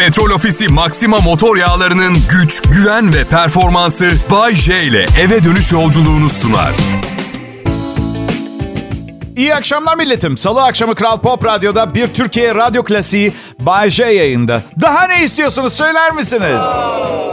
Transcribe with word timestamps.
Petrol 0.00 0.30
Ofisi 0.30 0.68
Maxima 0.68 1.16
motor 1.16 1.56
yağlarının 1.56 2.16
güç, 2.30 2.62
güven 2.62 3.14
ve 3.14 3.24
performansı 3.24 4.10
Bay 4.30 4.54
J 4.54 4.82
ile 4.82 5.06
eve 5.20 5.44
dönüş 5.44 5.72
yolculuğunu 5.72 6.30
sunar. 6.30 6.72
İyi 9.36 9.54
akşamlar 9.54 9.96
milletim. 9.96 10.36
Salı 10.36 10.62
akşamı 10.64 10.94
Kral 10.94 11.20
Pop 11.20 11.44
Radyo'da 11.44 11.94
bir 11.94 12.08
Türkiye 12.08 12.54
radyo 12.54 12.82
klasiği 12.82 13.32
Bay 13.58 13.90
J 13.90 14.04
yayında. 14.04 14.62
Daha 14.82 15.06
ne 15.06 15.24
istiyorsunuz 15.24 15.72
söyler 15.72 16.12
misiniz? 16.12 16.62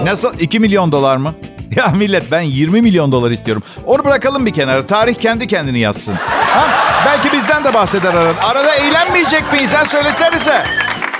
Nasıl? 0.03 0.39
2 0.39 0.59
milyon 0.59 0.91
dolar 0.91 1.17
mı? 1.17 1.33
Ya 1.75 1.87
millet 1.87 2.31
ben 2.31 2.41
20 2.41 2.81
milyon 2.81 3.11
dolar 3.11 3.31
istiyorum. 3.31 3.63
Onu 3.85 4.05
bırakalım 4.05 4.45
bir 4.45 4.53
kenara. 4.53 4.87
Tarih 4.87 5.15
kendi 5.15 5.47
kendini 5.47 5.79
yazsın. 5.79 6.15
Ha? 6.29 6.67
Belki 7.05 7.31
bizden 7.37 7.63
de 7.63 7.73
bahseder 7.73 8.13
arada. 8.13 8.43
Arada 8.43 8.75
eğlenmeyecek 8.75 9.53
miyiz? 9.53 9.69
Sen 9.69 9.83
söylesenize. 9.83 10.63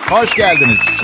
Hoş 0.10 0.36
geldiniz. 0.36 1.00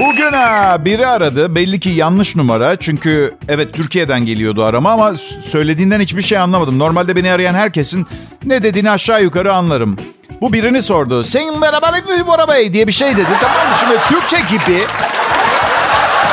Bugün 0.00 0.32
ha, 0.32 0.84
biri 0.84 1.06
aradı. 1.06 1.54
Belli 1.54 1.80
ki 1.80 1.88
yanlış 1.90 2.36
numara. 2.36 2.76
Çünkü 2.76 3.34
evet 3.48 3.74
Türkiye'den 3.74 4.26
geliyordu 4.26 4.64
arama 4.64 4.92
ama 4.92 5.14
söylediğinden 5.44 6.00
hiçbir 6.00 6.22
şey 6.22 6.38
anlamadım. 6.38 6.78
Normalde 6.78 7.16
beni 7.16 7.32
arayan 7.32 7.54
herkesin 7.54 8.06
ne 8.44 8.62
dediğini 8.62 8.90
aşağı 8.90 9.22
yukarı 9.22 9.54
anlarım. 9.54 9.96
Bu 10.40 10.52
birini 10.52 10.82
sordu. 10.82 11.24
Sayın 11.24 11.60
merhaba 11.60 11.94
Bora 12.26 12.48
Bey 12.48 12.72
diye 12.72 12.86
bir 12.86 12.92
şey 12.92 13.12
dedi. 13.16 13.28
Tamam 13.40 13.68
mı? 13.68 13.74
Şimdi 13.80 13.98
Türkçe 14.08 14.36
gibi 14.50 14.78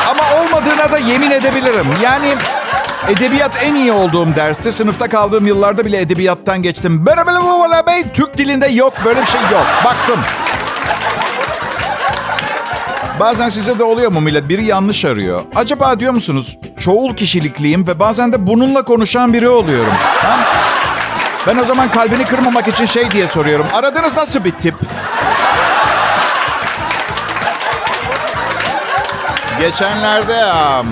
ama 0.10 0.42
olmadığına 0.42 0.92
da 0.92 0.98
yemin 0.98 1.32
edebilirim. 1.32 1.88
Yani 2.04 2.34
edebiyat 3.10 3.64
en 3.64 3.76
iyi 3.76 3.92
olduğum 3.92 4.36
derste. 4.36 4.72
Sınıfta 4.72 5.10
kaldığım 5.10 5.48
yıllarda 5.48 5.86
bile 5.86 6.00
edebiyattan 6.00 6.62
geçtim. 6.62 7.04
Merhaba 7.06 7.32
Bora 7.44 7.88
Bey 7.88 8.04
Türk 8.14 8.38
dilinde 8.38 8.68
yok. 8.68 8.94
Böyle 9.06 9.22
bir 9.22 9.28
şey 9.28 9.42
yok. 9.42 9.66
Baktım. 9.86 10.20
Bazen 13.20 13.50
size 13.50 13.80
de 13.80 13.84
oluyor 13.84 14.12
mu 14.12 14.22
millet? 14.22 14.50
Biri 14.50 14.66
yanlış 14.66 15.06
arıyor. 15.06 15.42
Acaba 15.56 16.00
diyor 16.00 16.14
musunuz? 16.14 16.58
Çoğul 16.80 17.16
kişilikliyim 17.16 17.88
ve 17.88 18.00
bazen 18.00 18.34
de 18.34 18.48
bununla 18.48 18.82
konuşan 18.82 19.34
biri 19.34 19.50
oluyorum. 19.50 19.94
Ha? 20.22 20.40
Ben 21.48 21.58
o 21.58 21.66
zaman 21.66 21.92
kalbini 21.92 22.26
kırmamak 22.26 22.68
için 22.68 22.86
şey 22.86 23.12
diye 23.12 23.28
soruyorum. 23.28 23.66
Aradınız 23.74 24.18
nasıl 24.18 24.44
bir 24.44 24.52
tip? 24.52 24.76
Geçenlerde 29.60 30.44
um, 30.80 30.88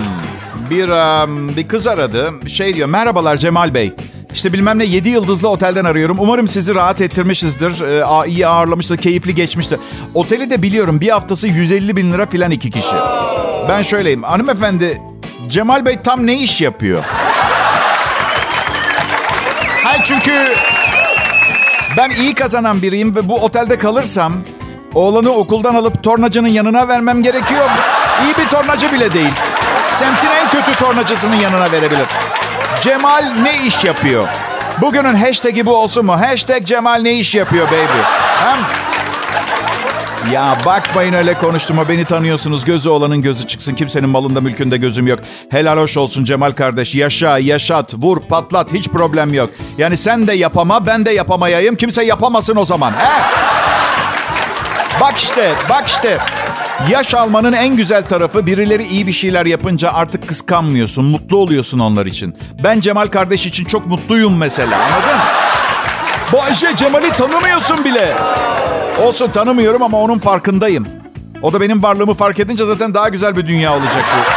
bir 0.69 0.89
um, 0.89 1.55
bir 1.55 1.67
kız 1.67 1.87
aradı. 1.87 2.33
Şey 2.47 2.75
diyor. 2.75 2.87
Merhabalar 2.89 3.37
Cemal 3.37 3.73
Bey. 3.73 3.93
İşte 4.35 4.53
bilmem 4.53 4.79
ne 4.79 4.85
7 4.85 5.09
yıldızlı 5.09 5.49
otelden 5.49 5.85
arıyorum. 5.85 6.17
Umarım 6.19 6.47
sizi 6.47 6.75
rahat 6.75 7.01
ettirmişizdir. 7.01 7.81
Ee, 7.81 8.29
iyi 8.29 8.47
ağırlamıştır, 8.47 8.97
keyifli 8.97 9.35
geçmiştir. 9.35 9.79
Oteli 10.13 10.49
de 10.49 10.61
biliyorum 10.61 11.01
bir 11.01 11.09
haftası 11.09 11.47
150 11.47 11.95
bin 11.95 12.13
lira 12.13 12.25
filan 12.25 12.51
iki 12.51 12.71
kişi. 12.71 12.95
Ben 13.69 13.81
şöyleyim. 13.81 14.23
Hanımefendi 14.23 15.01
Cemal 15.47 15.85
Bey 15.85 16.01
tam 16.03 16.27
ne 16.27 16.33
iş 16.33 16.61
yapıyor? 16.61 17.03
Hayır 19.83 20.01
çünkü 20.03 20.31
ben 21.97 22.09
iyi 22.09 22.33
kazanan 22.33 22.81
biriyim 22.81 23.15
ve 23.15 23.29
bu 23.29 23.35
otelde 23.35 23.77
kalırsam 23.77 24.33
oğlanı 24.93 25.31
okuldan 25.31 25.75
alıp 25.75 26.03
tornacının 26.03 26.47
yanına 26.47 26.87
vermem 26.87 27.23
gerekiyor. 27.23 27.69
İyi 28.25 28.45
bir 28.45 28.49
tornacı 28.49 28.91
bile 28.91 29.13
değil. 29.13 29.33
Semtin 29.87 30.29
en 30.29 30.49
kötü 30.49 30.75
tornacısının 30.79 31.35
yanına 31.35 31.71
verebilir. 31.71 32.07
Cemal 32.81 33.25
ne 33.41 33.65
iş 33.67 33.83
yapıyor? 33.83 34.27
Bugünün 34.81 35.13
hashtag'i 35.13 35.65
bu 35.65 35.75
olsun 35.75 36.05
mu? 36.05 36.21
Hashtag 36.21 36.65
Cemal 36.65 36.99
ne 37.01 37.13
iş 37.13 37.35
yapıyor 37.35 37.67
baby? 37.67 38.01
Hem 38.39 38.57
ya 40.33 40.57
bakmayın 40.65 41.13
öyle 41.13 41.33
konuştuğuma 41.33 41.89
beni 41.89 42.05
tanıyorsunuz. 42.05 42.65
Gözü 42.65 42.89
olanın 42.89 43.21
gözü 43.21 43.47
çıksın. 43.47 43.75
Kimsenin 43.75 44.09
malında 44.09 44.41
mülkünde 44.41 44.77
gözüm 44.77 45.07
yok. 45.07 45.19
Helal 45.51 45.77
hoş 45.77 45.97
olsun 45.97 46.23
Cemal 46.23 46.51
kardeş. 46.51 46.95
Yaşa, 46.95 47.37
yaşat, 47.37 47.93
vur, 47.93 48.21
patlat. 48.21 48.73
Hiç 48.73 48.89
problem 48.89 49.33
yok. 49.33 49.49
Yani 49.77 49.97
sen 49.97 50.27
de 50.27 50.33
yapama, 50.33 50.85
ben 50.85 51.05
de 51.05 51.11
yapamayayım. 51.11 51.75
Kimse 51.75 52.03
yapamasın 52.03 52.55
o 52.55 52.65
zaman. 52.65 52.91
He? 52.91 53.21
Bak 55.01 55.17
işte, 55.17 55.53
bak 55.69 55.87
işte. 55.87 56.17
Yaş 56.89 57.13
almanın 57.13 57.53
en 57.53 57.75
güzel 57.75 58.05
tarafı 58.05 58.45
birileri 58.45 58.83
iyi 58.87 59.07
bir 59.07 59.11
şeyler 59.11 59.45
yapınca 59.45 59.91
artık 59.93 60.27
kıskanmıyorsun. 60.27 61.05
Mutlu 61.05 61.37
oluyorsun 61.37 61.79
onlar 61.79 62.05
için. 62.05 62.37
Ben 62.63 62.79
Cemal 62.81 63.07
kardeş 63.07 63.45
için 63.45 63.65
çok 63.65 63.87
mutluyum 63.87 64.37
mesela 64.37 64.77
anladın? 64.77 65.21
Bayşe 66.33 66.75
Cemal'i 66.75 67.09
tanımıyorsun 67.11 67.85
bile. 67.85 68.15
Olsun 69.01 69.31
tanımıyorum 69.31 69.83
ama 69.83 69.99
onun 70.01 70.19
farkındayım. 70.19 70.87
O 71.41 71.53
da 71.53 71.61
benim 71.61 71.83
varlığımı 71.83 72.13
fark 72.13 72.39
edince 72.39 72.65
zaten 72.65 72.93
daha 72.93 73.09
güzel 73.09 73.35
bir 73.37 73.47
dünya 73.47 73.73
olacak 73.73 74.05
bu. 74.17 74.29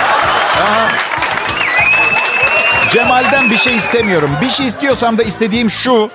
Aha. 0.63 0.89
Cemal'den 2.91 3.51
bir 3.51 3.57
şey 3.57 3.77
istemiyorum. 3.77 4.31
Bir 4.43 4.51
şey 4.51 4.67
istiyorsam 4.67 5.19
da 5.19 5.23
istediğim 5.23 5.71
şu. 5.71 6.11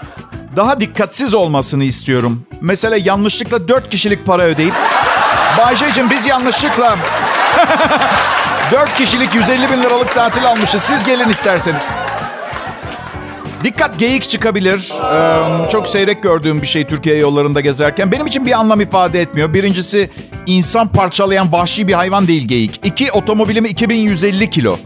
Daha 0.55 0.79
dikkatsiz 0.79 1.33
olmasını 1.33 1.83
istiyorum. 1.83 2.45
Mesela 2.61 2.97
yanlışlıkla 2.97 3.67
dört 3.67 3.89
kişilik 3.89 4.25
para 4.25 4.43
ödeyip 4.43 4.73
Bayşe'cim 5.57 6.09
biz 6.09 6.25
yanlışlıkla 6.27 6.97
4 8.71 8.93
kişilik 8.93 9.35
150 9.35 9.71
bin 9.71 9.83
liralık 9.83 10.15
tatil 10.15 10.45
almışız. 10.47 10.83
Siz 10.83 11.03
gelin 11.03 11.29
isterseniz. 11.29 11.81
Dikkat 13.63 13.99
geyik 13.99 14.29
çıkabilir. 14.29 14.93
Ee, 15.13 15.69
çok 15.69 15.87
seyrek 15.87 16.23
gördüğüm 16.23 16.61
bir 16.61 16.67
şey 16.67 16.83
Türkiye 16.87 17.17
yollarında 17.17 17.61
gezerken. 17.61 18.11
Benim 18.11 18.27
için 18.27 18.45
bir 18.45 18.51
anlam 18.51 18.81
ifade 18.81 19.21
etmiyor. 19.21 19.53
Birincisi 19.53 20.09
insan 20.45 20.87
parçalayan 20.87 21.51
vahşi 21.51 21.87
bir 21.87 21.93
hayvan 21.93 22.27
değil 22.27 22.47
geyik. 22.47 22.79
İki 22.83 23.11
otomobilim 23.11 23.65
2150 23.65 24.49
kilo. 24.49 24.77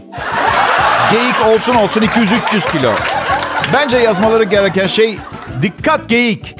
Geyik 1.12 1.46
olsun 1.46 1.74
olsun 1.74 2.02
200-300 2.02 2.72
kilo. 2.72 2.92
Bence 3.72 3.96
yazmaları 3.96 4.44
gereken 4.44 4.86
şey 4.86 5.18
dikkat 5.62 6.08
geyik. 6.08 6.56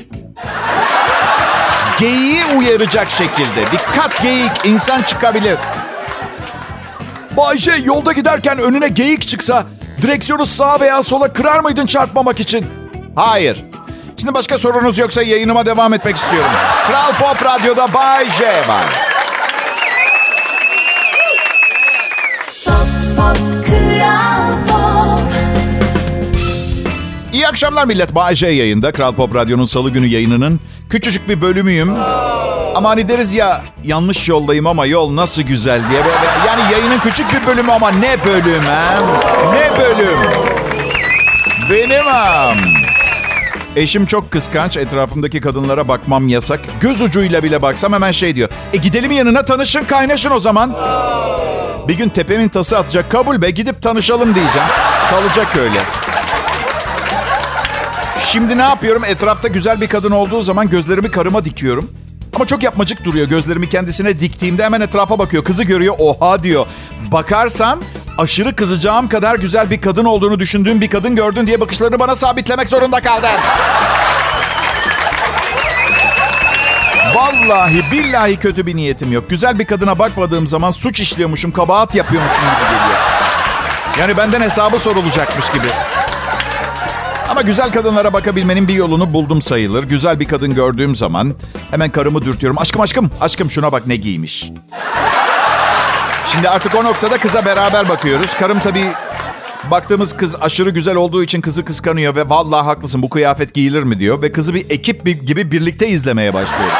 Geyiği 2.00 2.44
uyaracak 2.58 3.10
şekilde. 3.10 3.66
Dikkat 3.72 4.22
geyik 4.22 4.52
insan 4.64 5.02
çıkabilir. 5.02 5.58
Bayce 7.36 7.72
yolda 7.84 8.12
giderken 8.12 8.58
önüne 8.58 8.88
geyik 8.88 9.28
çıksa 9.28 9.64
direksiyonu 10.02 10.46
sağa 10.46 10.80
veya 10.80 11.02
sola 11.02 11.32
kırar 11.32 11.60
mıydın 11.60 11.86
çarpmamak 11.86 12.40
için? 12.40 12.66
Hayır. 13.16 13.64
Şimdi 14.16 14.34
başka 14.34 14.58
sorunuz 14.58 14.98
yoksa 14.98 15.22
yayınıma 15.22 15.66
devam 15.66 15.94
etmek 15.94 16.16
istiyorum. 16.16 16.50
Kral 16.86 17.12
Pop 17.12 17.44
Radyo'da 17.44 17.94
Bay 17.94 18.24
J 18.30 18.68
var. 18.68 18.84
İyi 27.32 27.48
akşamlar 27.48 27.84
millet. 27.84 28.14
Bay 28.14 28.34
J 28.34 28.46
yayında. 28.48 28.92
Kral 28.92 29.14
Pop 29.14 29.34
Radyo'nun 29.34 29.64
salı 29.64 29.90
günü 29.90 30.06
yayınının 30.06 30.60
küçücük 30.90 31.28
bir 31.28 31.40
bölümüyüm. 31.40 31.94
Ama 32.74 32.90
hani 32.90 33.08
deriz 33.08 33.32
ya 33.32 33.62
yanlış 33.84 34.28
yoldayım 34.28 34.66
ama 34.66 34.86
yol 34.86 35.16
nasıl 35.16 35.42
güzel 35.42 35.90
diye. 35.90 36.00
Yani 36.46 36.72
yayının 36.72 36.98
küçük 36.98 37.26
bir 37.32 37.46
bölümü 37.46 37.72
ama 37.72 37.90
ne 37.90 38.24
bölüm 38.24 38.62
hem? 38.62 39.02
Ne 39.52 39.78
bölüm? 39.78 40.18
Benim 41.70 42.08
am. 42.08 42.56
Eşim 43.76 44.06
çok 44.06 44.30
kıskanç. 44.30 44.76
Etrafımdaki 44.76 45.40
kadınlara 45.40 45.88
bakmam 45.88 46.28
yasak. 46.28 46.60
Göz 46.80 47.02
ucuyla 47.02 47.42
bile 47.42 47.62
baksam 47.62 47.92
hemen 47.92 48.12
şey 48.12 48.36
diyor. 48.36 48.48
E 48.72 48.76
gidelim 48.76 49.10
yanına 49.10 49.42
tanışın 49.44 49.84
kaynaşın 49.84 50.30
o 50.30 50.40
zaman. 50.40 50.76
Bir 51.88 51.94
gün 51.94 52.08
tepemin 52.08 52.48
tası 52.48 52.78
atacak. 52.78 53.10
Kabul 53.10 53.42
be 53.42 53.50
gidip 53.50 53.82
tanışalım 53.82 54.34
diyeceğim. 54.34 54.68
Kalacak 55.10 55.56
öyle. 55.56 55.78
Şimdi 58.32 58.58
ne 58.58 58.62
yapıyorum? 58.62 59.04
Etrafta 59.04 59.48
güzel 59.48 59.80
bir 59.80 59.88
kadın 59.88 60.10
olduğu 60.10 60.42
zaman 60.42 60.70
gözlerimi 60.70 61.10
karıma 61.10 61.44
dikiyorum. 61.44 61.90
Ama 62.36 62.46
çok 62.46 62.62
yapmacık 62.62 63.04
duruyor. 63.04 63.28
Gözlerimi 63.28 63.68
kendisine 63.68 64.20
diktiğimde 64.20 64.64
hemen 64.64 64.80
etrafa 64.80 65.18
bakıyor. 65.18 65.44
Kızı 65.44 65.64
görüyor. 65.64 65.94
Oha 65.98 66.42
diyor. 66.42 66.66
Bakarsan 67.12 67.82
aşırı 68.18 68.56
kızacağım 68.56 69.08
kadar 69.08 69.36
güzel 69.36 69.70
bir 69.70 69.80
kadın 69.80 70.04
olduğunu 70.04 70.38
düşündüğüm 70.38 70.80
bir 70.80 70.90
kadın 70.90 71.16
gördün 71.16 71.46
diye 71.46 71.60
bakışlarını 71.60 71.98
bana 72.00 72.16
sabitlemek 72.16 72.68
zorunda 72.68 73.00
kaldın. 73.00 73.30
Vallahi 77.14 77.84
billahi 77.92 78.36
kötü 78.36 78.66
bir 78.66 78.76
niyetim 78.76 79.12
yok. 79.12 79.30
Güzel 79.30 79.58
bir 79.58 79.64
kadına 79.64 79.98
bakmadığım 79.98 80.46
zaman 80.46 80.70
suç 80.70 81.00
işliyormuşum, 81.00 81.52
kabahat 81.52 81.94
yapıyormuşum 81.94 82.44
gibi 82.44 82.64
geliyor. 82.64 83.00
Yani 84.00 84.16
benden 84.16 84.40
hesabı 84.40 84.78
sorulacakmış 84.78 85.50
gibi. 85.50 85.68
Ama 87.38 87.46
güzel 87.46 87.72
kadınlara 87.72 88.12
bakabilmenin 88.12 88.68
bir 88.68 88.74
yolunu 88.74 89.14
buldum 89.14 89.42
sayılır. 89.42 89.84
Güzel 89.84 90.20
bir 90.20 90.28
kadın 90.28 90.54
gördüğüm 90.54 90.94
zaman 90.94 91.34
hemen 91.70 91.90
karımı 91.90 92.24
dürtüyorum. 92.24 92.58
Aşkım 92.58 92.80
aşkım, 92.80 93.10
aşkım 93.20 93.50
şuna 93.50 93.72
bak 93.72 93.86
ne 93.86 93.96
giymiş. 93.96 94.50
Şimdi 96.26 96.48
artık 96.48 96.74
o 96.74 96.84
noktada 96.84 97.18
kıza 97.18 97.44
beraber 97.44 97.88
bakıyoruz. 97.88 98.34
Karım 98.34 98.60
tabii 98.60 98.84
baktığımız 99.70 100.16
kız 100.16 100.36
aşırı 100.42 100.70
güzel 100.70 100.96
olduğu 100.96 101.22
için 101.22 101.40
kızı 101.40 101.64
kıskanıyor 101.64 102.16
ve 102.16 102.28
vallahi 102.28 102.64
haklısın 102.64 103.02
bu 103.02 103.08
kıyafet 103.08 103.54
giyilir 103.54 103.82
mi 103.82 103.98
diyor. 104.00 104.22
Ve 104.22 104.32
kızı 104.32 104.54
bir 104.54 104.70
ekip 104.70 105.26
gibi 105.26 105.52
birlikte 105.52 105.88
izlemeye 105.88 106.34
başlıyor. 106.34 106.70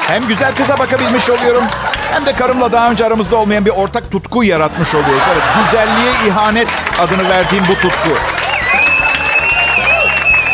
Hem 0.00 0.28
güzel 0.28 0.56
kıza 0.56 0.78
bakabilmiş 0.78 1.30
oluyorum. 1.30 1.64
Hem 2.12 2.26
de 2.26 2.32
karımla 2.32 2.72
daha 2.72 2.90
önce 2.90 3.04
aramızda 3.06 3.36
olmayan 3.36 3.64
bir 3.64 3.70
ortak 3.70 4.10
tutku 4.10 4.44
yaratmış 4.44 4.94
oluyoruz. 4.94 5.22
Evet, 5.32 5.42
güzelliğe 5.64 6.12
ihanet 6.28 6.84
adını 7.00 7.28
verdiğim 7.28 7.64
bu 7.68 7.74
tutku. 7.74 8.41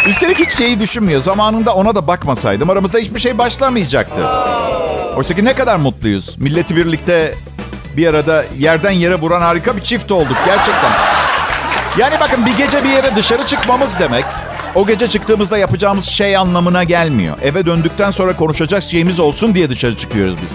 Üstelik 0.09 0.39
hiç 0.39 0.57
şeyi 0.57 0.81
düşünmüyor. 0.81 1.21
Zamanında 1.21 1.75
ona 1.75 1.95
da 1.95 2.07
bakmasaydım 2.07 2.71
aramızda 2.71 2.99
hiçbir 2.99 3.21
şey 3.21 3.39
başlamayacaktı. 3.39 4.29
Oysa 5.17 5.35
ki 5.35 5.45
ne 5.45 5.55
kadar 5.55 5.77
mutluyuz. 5.77 6.39
Milleti 6.39 6.77
birlikte 6.77 7.35
bir 7.97 8.07
arada 8.07 8.45
yerden 8.59 8.91
yere 8.91 9.15
vuran 9.15 9.41
harika 9.41 9.77
bir 9.77 9.83
çift 9.83 10.13
olduk 10.13 10.37
gerçekten. 10.47 10.93
Yani 11.99 12.15
bakın 12.21 12.47
bir 12.47 12.57
gece 12.57 12.85
bir 12.85 12.89
yere 12.89 13.17
dışarı 13.17 13.47
çıkmamız 13.47 13.99
demek 13.99 14.25
o 14.75 14.87
gece 14.87 15.07
çıktığımızda 15.09 15.59
yapacağımız 15.59 16.05
şey 16.05 16.37
anlamına 16.37 16.85
gelmiyor. 16.85 17.37
Eve 17.43 17.67
döndükten 17.67 18.11
sonra 18.11 18.37
konuşacak 18.37 18.83
şeyimiz 18.83 19.21
olsun 19.21 19.55
diye 19.55 19.71
dışarı 19.71 19.97
çıkıyoruz 19.97 20.35
biz. 20.43 20.53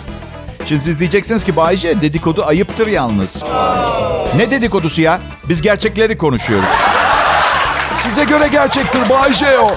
Şimdi 0.66 0.84
siz 0.84 1.00
diyeceksiniz 1.00 1.44
ki 1.44 1.56
Bayce 1.56 2.02
dedikodu 2.02 2.44
ayıptır 2.46 2.88
yalnız. 2.88 3.44
Ne 4.38 4.52
dedikodusu 4.52 5.02
ya? 5.02 5.22
Biz 5.50 5.62
gerçekleri 5.62 6.18
konuşuyoruz. 6.18 6.93
Size 8.04 8.24
göre 8.24 8.48
gerçektir 8.48 9.10
Bayce 9.10 9.60
o. 9.60 9.76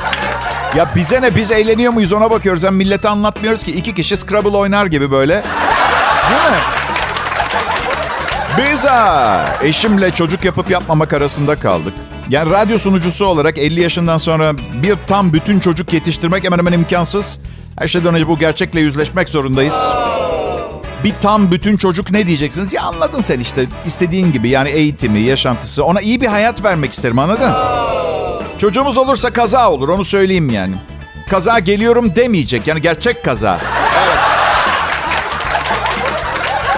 Ya 0.77 0.95
bize 0.95 1.23
ne 1.23 1.37
biz 1.37 1.51
eğleniyor 1.51 1.93
muyuz 1.93 2.13
ona 2.13 2.31
bakıyoruz. 2.31 2.65
Hem 2.65 2.77
millete 2.77 3.09
anlatmıyoruz 3.09 3.65
ki 3.65 3.73
iki 3.73 3.95
kişi 3.95 4.17
Scrabble 4.17 4.57
oynar 4.57 4.87
gibi 4.87 5.11
böyle. 5.11 5.33
Değil 5.35 6.43
mi? 6.53 6.59
Biz 8.59 8.85
ha, 8.85 9.45
eşimle 9.63 10.11
çocuk 10.11 10.45
yapıp 10.45 10.71
yapmamak 10.71 11.13
arasında 11.13 11.57
kaldık. 11.57 11.95
Yani 12.29 12.51
radyo 12.51 12.79
sunucusu 12.79 13.27
olarak 13.27 13.59
50 13.59 13.81
yaşından 13.81 14.17
sonra 14.17 14.53
bir 14.83 14.97
tam 15.07 15.33
bütün 15.33 15.61
çocuk 15.61 15.93
yetiştirmek 15.93 16.45
hemen 16.45 16.59
hemen 16.59 16.73
imkansız. 16.73 17.39
Her 17.79 17.89
şeyden 17.89 18.15
önce 18.15 18.29
bu 18.29 18.39
gerçekle 18.39 18.81
yüzleşmek 18.81 19.29
zorundayız. 19.29 19.75
Bir 21.07 21.15
tam 21.21 21.51
bütün 21.51 21.77
çocuk 21.77 22.11
ne 22.11 22.27
diyeceksiniz? 22.27 22.73
Ya 22.73 22.83
anladın 22.83 23.21
sen 23.21 23.41
işte 23.41 23.67
istediğin 23.87 24.33
gibi 24.33 24.49
yani 24.49 24.69
eğitimi, 24.69 25.21
yaşantısı. 25.21 25.85
Ona 25.85 26.01
iyi 26.01 26.21
bir 26.21 26.27
hayat 26.27 26.65
vermek 26.65 26.93
isterim 26.93 27.19
anladın? 27.19 27.53
Çocuğumuz 28.59 28.99
olursa 28.99 29.31
kaza 29.31 29.71
olur 29.71 29.89
onu 29.89 30.05
söyleyeyim 30.05 30.51
yani. 30.51 30.75
Kaza 31.31 31.59
geliyorum 31.59 32.17
demeyecek 32.17 32.67
yani 32.67 32.81
gerçek 32.81 33.25
kaza. 33.25 33.61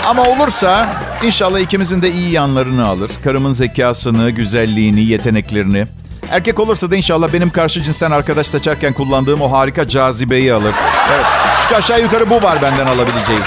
Ama 0.06 0.22
olursa 0.22 0.88
inşallah 1.22 1.58
ikimizin 1.58 2.02
de 2.02 2.10
iyi 2.10 2.30
yanlarını 2.30 2.86
alır. 2.86 3.10
Karımın 3.24 3.52
zekasını, 3.52 4.30
güzelliğini, 4.30 5.00
yeteneklerini. 5.00 5.86
Erkek 6.30 6.60
olursa 6.60 6.90
da 6.90 6.96
inşallah 6.96 7.32
benim 7.32 7.50
karşı 7.50 7.82
cinsten 7.82 8.10
arkadaş 8.10 8.46
seçerken 8.46 8.92
kullandığım 8.92 9.42
o 9.42 9.52
harika 9.52 9.88
cazibeyi 9.88 10.52
alır. 10.52 10.74
Evet. 11.14 11.26
Çünkü 11.62 11.74
aşağı 11.74 12.00
yukarı 12.00 12.30
bu 12.30 12.42
var 12.42 12.62
benden 12.62 12.86
alabileceği. 12.86 13.38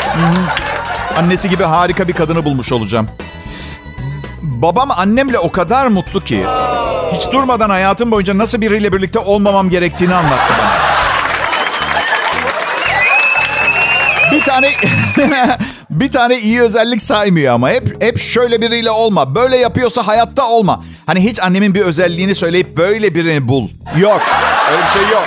Annesi 1.18 1.50
gibi 1.50 1.64
harika 1.64 2.08
bir 2.08 2.14
kadını 2.14 2.46
bulmuş 2.46 2.72
olacağım. 2.72 3.08
Babam 4.42 4.92
annemle 4.92 5.40
o 5.40 5.52
kadar 5.52 5.88
mutlu 5.88 6.24
ki 6.24 6.46
hiç 7.16 7.32
durmadan 7.32 7.70
hayatım 7.70 8.12
boyunca 8.12 8.38
nasıl 8.38 8.62
biriyle 8.62 8.94
birlikte 8.94 9.20
olmamam 9.20 9.70
gerektiğini 9.70 10.16
anlattı 10.16 10.54
bana. 10.60 10.72
Bir 14.32 14.44
tane 14.44 14.72
bir 15.90 16.12
tane 16.12 16.38
iyi 16.40 16.62
özellik 16.62 17.02
saymıyor 17.02 17.54
ama 17.54 17.70
hep 17.70 18.04
hep 18.04 18.20
şöyle 18.20 18.62
biriyle 18.62 18.92
olma. 18.92 19.36
Böyle 19.36 19.58
yapıyorsa 19.58 20.08
hayatta 20.08 20.48
olma. 20.48 20.84
Hani 21.06 21.24
hiç 21.24 21.40
annemin 21.40 21.76
bir 21.76 21.82
özelliğini 21.82 22.36
söyleyip 22.36 22.78
böyle 22.78 23.16
birini 23.16 23.48
bul. 23.48 23.70
Yok. 23.98 24.22
Öyle 24.72 24.84
bir 24.84 25.00
şey 25.00 25.10
yok. 25.12 25.26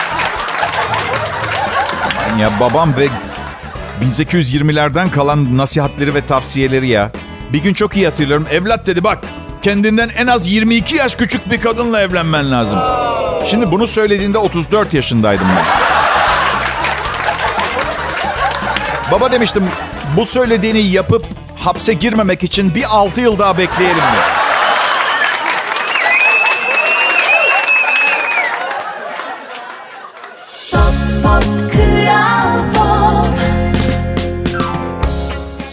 Ya 2.40 2.50
babam 2.60 2.96
ve 2.96 3.08
1820'lerden 4.02 5.10
kalan 5.10 5.58
nasihatleri 5.58 6.14
ve 6.14 6.26
tavsiyeleri 6.26 6.88
ya. 6.88 7.10
Bir 7.52 7.62
gün 7.62 7.74
çok 7.74 7.96
iyi 7.96 8.06
hatırlıyorum. 8.06 8.46
Evlat 8.50 8.86
dedi 8.86 9.04
bak 9.04 9.18
kendinden 9.62 10.10
en 10.18 10.26
az 10.26 10.46
22 10.46 10.94
yaş 10.94 11.14
küçük 11.14 11.50
bir 11.50 11.60
kadınla 11.60 12.00
evlenmen 12.00 12.50
lazım. 12.50 12.78
Şimdi 13.46 13.70
bunu 13.70 13.86
söylediğinde 13.86 14.38
34 14.38 14.94
yaşındaydım 14.94 15.46
ben. 15.48 15.64
Baba 19.12 19.32
demiştim 19.32 19.64
bu 20.16 20.26
söylediğini 20.26 20.80
yapıp 20.80 21.24
hapse 21.56 21.92
girmemek 21.92 22.42
için 22.44 22.74
bir 22.74 22.84
6 22.88 23.20
yıl 23.20 23.38
daha 23.38 23.58
bekleyelim 23.58 23.96
mi? 23.96 24.43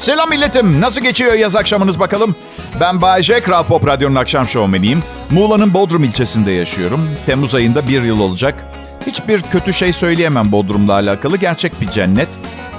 Selam 0.02 0.30
milletim. 0.30 0.82
Nasıl 0.82 1.02
geçiyor 1.02 1.34
yaz 1.34 1.56
akşamınız 1.56 2.00
bakalım? 2.00 2.36
Ben 2.80 3.02
Bayece, 3.02 3.42
Kral 3.42 3.64
Pop 3.64 3.88
Radyo'nun 3.88 4.16
akşam 4.16 4.48
şovmeniyim. 4.48 5.04
Muğla'nın 5.30 5.74
Bodrum 5.74 6.04
ilçesinde 6.04 6.52
yaşıyorum. 6.52 7.10
Temmuz 7.26 7.56
ayında 7.56 7.88
bir 7.88 8.04
yıl 8.04 8.20
olacak. 8.20 8.66
Hiçbir 9.08 9.42
kötü 9.42 9.74
şey 9.74 9.94
söyleyemem 9.94 10.52
Bodrum'la 10.52 10.94
alakalı. 10.94 11.38
Gerçek 11.38 11.82
bir 11.82 11.90
cennet. 11.90 12.28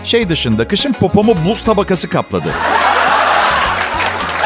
Şey 0.05 0.29
dışında 0.29 0.69
kışın 0.69 0.93
popomu 0.93 1.35
buz 1.47 1.65
tabakası 1.65 2.09
kapladı. 2.09 2.55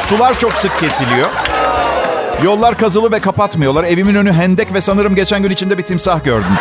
Sular 0.00 0.38
çok 0.38 0.52
sık 0.52 0.78
kesiliyor. 0.78 1.28
Yollar 2.42 2.78
kazılı 2.78 3.12
ve 3.12 3.20
kapatmıyorlar. 3.20 3.84
Evimin 3.84 4.14
önü 4.14 4.32
hendek 4.32 4.72
ve 4.74 4.80
sanırım 4.80 5.14
geçen 5.14 5.42
gün 5.42 5.50
içinde 5.50 5.78
bir 5.78 5.82
timsah 5.82 6.24
gördüm. 6.24 6.56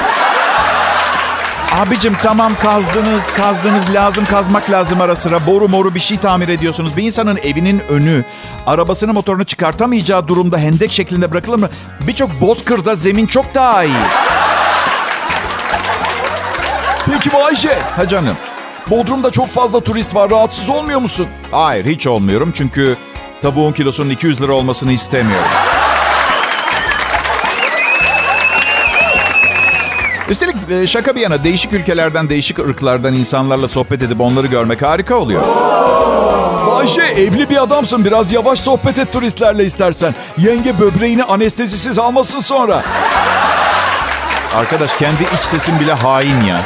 Abicim 1.75 2.13
tamam 2.21 2.53
kazdınız, 2.61 3.33
kazdınız 3.33 3.93
lazım 3.93 4.25
kazmak 4.25 4.71
lazım 4.71 5.01
ara 5.01 5.15
sıra. 5.15 5.47
Boru 5.47 5.69
moru 5.69 5.95
bir 5.95 5.99
şey 5.99 6.17
tamir 6.17 6.49
ediyorsunuz. 6.49 6.97
Bir 6.97 7.03
insanın 7.03 7.37
evinin 7.37 7.79
önü, 7.89 8.23
arabasını 8.67 9.13
motorunu 9.13 9.43
çıkartamayacağı 9.45 10.27
durumda 10.27 10.57
hendek 10.57 10.91
şeklinde 10.91 11.31
bırakılır 11.31 11.59
mı? 11.59 11.69
Birçok 12.07 12.41
bozkırda 12.41 12.95
zemin 12.95 13.25
çok 13.25 13.55
daha 13.55 13.83
iyi. 13.83 13.93
Peki 17.11 17.33
Bayce, 17.33 17.79
Ha 17.95 18.07
canım. 18.07 18.35
Bodrum'da 18.89 19.31
çok 19.31 19.49
fazla 19.53 19.79
turist 19.79 20.15
var. 20.15 20.29
Rahatsız 20.29 20.69
olmuyor 20.69 20.99
musun? 20.99 21.27
Hayır 21.51 21.85
hiç 21.85 22.07
olmuyorum 22.07 22.51
çünkü 22.55 22.97
tavuğun 23.41 23.71
kilosunun 23.71 24.09
200 24.09 24.41
lira 24.41 24.53
olmasını 24.53 24.91
istemiyorum. 24.91 25.47
Üstelik 30.65 30.83
e, 30.83 30.87
şaka 30.87 31.15
bir 31.15 31.21
yana 31.21 31.43
değişik 31.43 31.73
ülkelerden, 31.73 32.29
değişik 32.29 32.59
ırklardan 32.59 33.13
insanlarla 33.13 33.67
sohbet 33.67 34.01
edip 34.01 34.21
onları 34.21 34.47
görmek 34.47 34.81
harika 34.81 35.15
oluyor. 35.15 35.43
Bayce 36.67 37.01
evli 37.01 37.49
bir 37.49 37.63
adamsın. 37.63 38.05
Biraz 38.05 38.31
yavaş 38.31 38.59
sohbet 38.59 38.99
et 38.99 39.13
turistlerle 39.13 39.65
istersen. 39.65 40.15
Yenge 40.37 40.79
böbreğini 40.79 41.23
anestezisiz 41.23 41.99
almasın 41.99 42.39
sonra. 42.39 42.83
Arkadaş 44.55 44.97
kendi 44.97 45.23
iç 45.23 45.43
sesim 45.43 45.79
bile 45.79 45.93
hain 45.93 46.41
ya. 46.41 46.61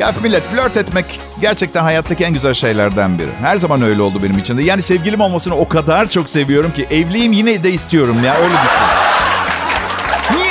Ya 0.00 0.12
millet 0.22 0.44
flört 0.44 0.76
etmek 0.76 1.20
gerçekten 1.40 1.82
hayattaki 1.82 2.24
en 2.24 2.32
güzel 2.32 2.54
şeylerden 2.54 3.18
biri. 3.18 3.30
Her 3.40 3.56
zaman 3.56 3.82
öyle 3.82 4.02
oldu 4.02 4.20
benim 4.22 4.38
için 4.38 4.58
de. 4.58 4.62
Yani 4.62 4.82
sevgilim 4.82 5.20
olmasını 5.20 5.54
o 5.54 5.68
kadar 5.68 6.08
çok 6.08 6.30
seviyorum 6.30 6.72
ki 6.72 6.86
evliyim 6.90 7.32
yine 7.32 7.64
de 7.64 7.70
istiyorum 7.70 8.24
ya 8.24 8.34
öyle 8.34 8.54
düşün. 8.54 9.08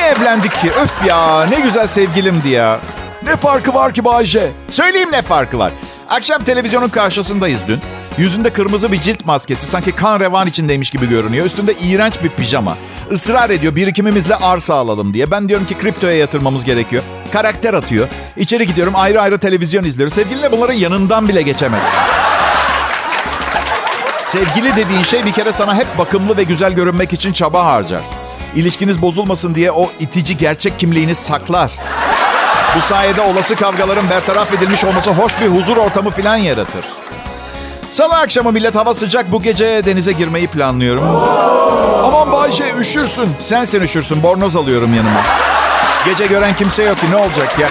Evlendik 0.08 0.52
ki? 0.62 0.72
Öf 0.84 1.08
ya 1.08 1.46
ne 1.46 1.60
güzel 1.60 1.88
sevgilimdi 1.88 2.50
ya. 2.50 2.80
Ne 3.24 3.36
farkı 3.36 3.74
var 3.74 3.94
ki 3.94 4.06
Bayce? 4.06 4.52
Söyleyeyim 4.70 5.12
ne 5.12 5.22
farkı 5.22 5.60
var. 5.60 5.72
Akşam 6.10 6.44
televizyonun 6.44 6.90
karşısındayız 6.90 7.62
dün. 7.68 7.80
Yüzünde 8.18 8.50
kırmızı 8.50 8.92
bir 8.92 9.02
cilt 9.02 9.26
maskesi 9.26 9.66
sanki 9.66 9.92
kan 9.92 10.20
revan 10.20 10.48
içindeymiş 10.48 10.90
gibi 10.90 11.10
görünüyor. 11.10 11.46
Üstünde 11.46 11.74
iğrenç 11.74 12.24
bir 12.24 12.30
pijama. 12.30 12.78
Israr 13.12 13.50
ediyor 13.50 13.76
birikimimizle 13.76 14.36
arsa 14.36 14.76
alalım 14.76 15.14
diye. 15.14 15.32
Ben 15.32 15.50
diyorum 15.50 15.68
ki 15.68 15.78
kriptoya 15.78 16.18
yatırmamız 16.18 16.64
gerekiyor. 16.64 17.04
Karakter 17.34 17.74
atıyor. 17.74 18.08
İçeri 18.38 18.68
gidiyorum 18.68 18.94
ayrı 18.96 19.22
ayrı 19.22 19.38
televizyon 19.38 19.84
izliyoruz. 19.84 20.14
Sevgilinle 20.14 20.52
bunların 20.52 20.74
yanından 20.74 21.28
bile 21.28 21.42
geçemezsin. 21.42 22.00
Sevgili 24.22 24.76
dediğin 24.76 25.04
şey 25.04 25.26
bir 25.26 25.32
kere 25.32 25.52
sana 25.52 25.76
hep 25.76 25.98
bakımlı 25.98 26.38
ve 26.38 26.44
güzel 26.44 26.74
görünmek 26.74 27.14
için 27.14 27.34
çaba 27.34 27.66
harcar. 27.66 28.02
İlişkiniz 28.58 29.02
bozulmasın 29.02 29.56
diye 29.56 29.72
o 29.72 29.92
itici 30.00 30.38
gerçek 30.38 30.80
kimliğini 30.80 31.16
saklar. 31.16 31.72
Bu 32.76 32.82
sayede 32.82 33.22
olası 33.22 33.56
kavgaların 33.56 34.10
bertaraf 34.10 34.54
edilmiş 34.54 34.84
olması 34.84 35.12
hoş 35.12 35.42
bir 35.42 35.48
huzur 35.48 35.78
ortamı 35.78 36.10
falan 36.10 36.36
yaratır. 36.36 36.86
Salı 37.90 38.16
akşamı 38.16 38.52
millet 38.52 38.76
hava 38.76 38.94
sıcak 38.94 39.32
bu 39.32 39.42
gece 39.42 39.86
denize 39.86 40.12
girmeyi 40.12 40.48
planlıyorum. 40.48 41.04
Aman 42.04 42.32
Bayce 42.32 42.74
üşürsün. 42.80 43.30
Sensin 43.42 43.82
üşürsün 43.82 44.24
bornoz 44.24 44.56
alıyorum 44.56 44.94
yanıma. 44.94 45.22
Gece 46.06 46.26
gören 46.26 46.56
kimse 46.56 46.84
yok 46.84 47.00
ki 47.00 47.12
ne 47.12 47.16
olacak 47.16 47.60
ya. 47.60 47.68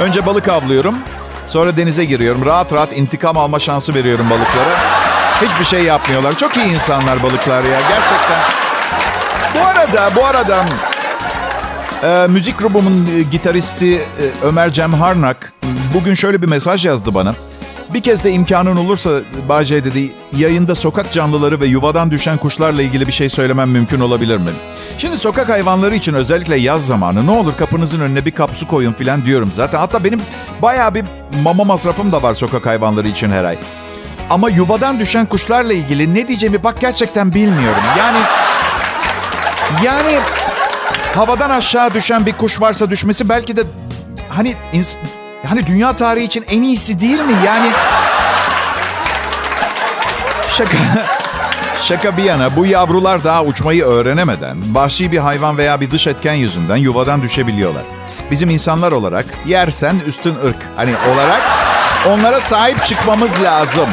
Önce 0.00 0.26
balık 0.26 0.48
avlıyorum. 0.48 0.98
Sonra 1.46 1.76
denize 1.76 2.04
giriyorum. 2.04 2.44
Rahat 2.44 2.72
rahat 2.72 2.96
intikam 2.96 3.36
alma 3.38 3.58
şansı 3.58 3.94
veriyorum 3.94 4.30
balıklara. 4.30 4.76
Hiçbir 5.42 5.64
şey 5.64 5.84
yapmıyorlar. 5.84 6.36
Çok 6.36 6.56
iyi 6.56 6.74
insanlar 6.74 7.22
balıklar 7.22 7.62
ya 7.62 7.80
gerçekten. 7.88 8.69
Bu 9.54 9.60
arada, 9.60 10.16
bu 10.16 10.24
arada 10.24 10.64
e, 12.02 12.26
müzik 12.28 12.58
grubumun 12.58 13.08
e, 13.18 13.22
gitaristi 13.22 13.94
e, 13.94 14.00
Ömer 14.42 14.72
Cem 14.72 14.92
Harnak 14.94 15.52
bugün 15.94 16.14
şöyle 16.14 16.42
bir 16.42 16.48
mesaj 16.48 16.86
yazdı 16.86 17.14
bana. 17.14 17.34
Bir 17.94 18.00
kez 18.00 18.24
de 18.24 18.32
imkanın 18.32 18.76
olursa 18.76 19.10
Bahçe 19.48 19.84
dedi 19.84 20.12
yayında 20.36 20.74
sokak 20.74 21.12
canlıları 21.12 21.60
ve 21.60 21.66
yuvadan 21.66 22.10
düşen 22.10 22.38
kuşlarla 22.38 22.82
ilgili 22.82 23.06
bir 23.06 23.12
şey 23.12 23.28
söylemem 23.28 23.70
mümkün 23.70 24.00
olabilir 24.00 24.36
mi? 24.36 24.50
Şimdi 24.98 25.18
sokak 25.18 25.48
hayvanları 25.48 25.94
için 25.94 26.14
özellikle 26.14 26.56
yaz 26.56 26.86
zamanı 26.86 27.26
ne 27.26 27.30
olur 27.30 27.52
kapınızın 27.56 28.00
önüne 28.00 28.26
bir 28.26 28.30
kap 28.30 28.50
su 28.54 28.68
koyun 28.68 28.92
falan 28.92 29.24
diyorum 29.24 29.50
zaten. 29.54 29.78
Hatta 29.78 30.04
benim 30.04 30.22
bayağı 30.62 30.94
bir 30.94 31.04
mama 31.44 31.64
masrafım 31.64 32.12
da 32.12 32.22
var 32.22 32.34
sokak 32.34 32.66
hayvanları 32.66 33.08
için 33.08 33.30
her 33.30 33.44
ay. 33.44 33.58
Ama 34.30 34.50
yuvadan 34.50 35.00
düşen 35.00 35.26
kuşlarla 35.26 35.72
ilgili 35.72 36.14
ne 36.14 36.28
diyeceğimi 36.28 36.64
bak 36.64 36.80
gerçekten 36.80 37.34
bilmiyorum. 37.34 37.82
Yani 37.98 38.18
yani 39.84 40.18
havadan 41.14 41.50
aşağı 41.50 41.94
düşen 41.94 42.26
bir 42.26 42.32
kuş 42.32 42.60
varsa 42.60 42.90
düşmesi 42.90 43.28
belki 43.28 43.56
de 43.56 43.62
hani 44.28 44.56
hani 45.48 45.66
dünya 45.66 45.96
tarihi 45.96 46.24
için 46.24 46.44
en 46.50 46.62
iyisi 46.62 47.00
değil 47.00 47.20
mi? 47.20 47.32
Yani 47.46 47.70
şaka 50.48 50.76
şaka 51.82 52.16
bir 52.16 52.22
yana 52.22 52.56
bu 52.56 52.66
yavrular 52.66 53.24
daha 53.24 53.44
uçmayı 53.44 53.84
öğrenemeden 53.84 54.74
vahşi 54.74 55.12
bir 55.12 55.18
hayvan 55.18 55.58
veya 55.58 55.80
bir 55.80 55.90
dış 55.90 56.06
etken 56.06 56.34
yüzünden 56.34 56.76
yuvadan 56.76 57.22
düşebiliyorlar. 57.22 57.82
Bizim 58.30 58.50
insanlar 58.50 58.92
olarak 58.92 59.24
yersen 59.46 59.96
üstün 60.06 60.34
ırk 60.34 60.56
hani 60.76 60.94
olarak 61.12 61.40
onlara 62.08 62.40
sahip 62.40 62.84
çıkmamız 62.84 63.42
lazım. 63.42 63.88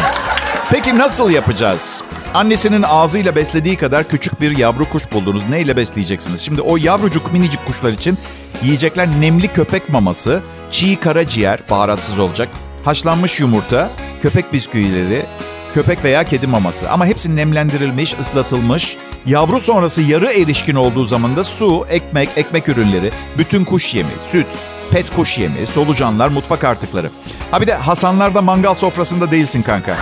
Peki 0.69 0.97
nasıl 0.97 1.29
yapacağız? 1.29 2.01
Annesinin 2.37 2.83
ağzıyla 2.83 3.35
beslediği 3.35 3.77
kadar 3.77 4.07
küçük 4.07 4.41
bir 4.41 4.57
yavru 4.57 4.89
kuş 4.89 5.11
buldunuz. 5.11 5.43
Neyle 5.49 5.77
besleyeceksiniz? 5.77 6.41
Şimdi 6.41 6.61
o 6.61 6.77
yavrucuk 6.77 7.33
minicik 7.33 7.65
kuşlar 7.65 7.91
için 7.91 8.17
yiyecekler 8.63 9.07
nemli 9.21 9.47
köpek 9.47 9.89
maması, 9.89 10.43
çiğ 10.71 10.95
karaciğer, 10.95 11.59
baharatsız 11.69 12.19
olacak, 12.19 12.49
haşlanmış 12.85 13.39
yumurta, 13.39 13.91
köpek 14.21 14.53
bisküvileri, 14.53 15.25
köpek 15.73 16.03
veya 16.03 16.23
kedi 16.23 16.47
maması. 16.47 16.89
Ama 16.89 17.05
hepsi 17.05 17.35
nemlendirilmiş, 17.35 18.15
ıslatılmış. 18.19 18.97
Yavru 19.25 19.59
sonrası 19.59 20.01
yarı 20.01 20.33
erişkin 20.33 20.75
olduğu 20.75 21.05
zaman 21.05 21.37
da 21.37 21.43
su, 21.43 21.85
ekmek, 21.89 22.29
ekmek 22.35 22.69
ürünleri, 22.69 23.11
bütün 23.37 23.65
kuş 23.65 23.93
yemi, 23.93 24.13
süt, 24.19 24.47
pet 24.91 25.15
kuş 25.15 25.37
yemi, 25.37 25.67
solucanlar, 25.67 26.29
mutfak 26.29 26.63
artıkları. 26.63 27.11
Ha 27.51 27.61
bir 27.61 27.67
de 27.67 27.75
Hasanlar'da 27.75 28.41
mangal 28.41 28.73
sofrasında 28.73 29.31
değilsin 29.31 29.61
kanka. 29.61 29.97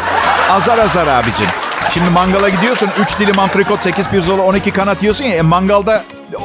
Azar 0.50 0.78
azar 0.78 1.08
abicim. 1.08 1.48
Şimdi 1.96 2.10
mangala 2.10 2.50
gidiyorsun 2.50 2.90
3 3.00 3.20
dilim 3.20 3.40
antrikot, 3.40 3.84
8 3.84 4.10
pirzola, 4.10 4.42
12 4.42 4.72
kanat 4.72 5.04
yiyorsun 5.04 5.24
ya. 5.26 5.36
E, 5.36 5.42
mangalda 5.42 6.04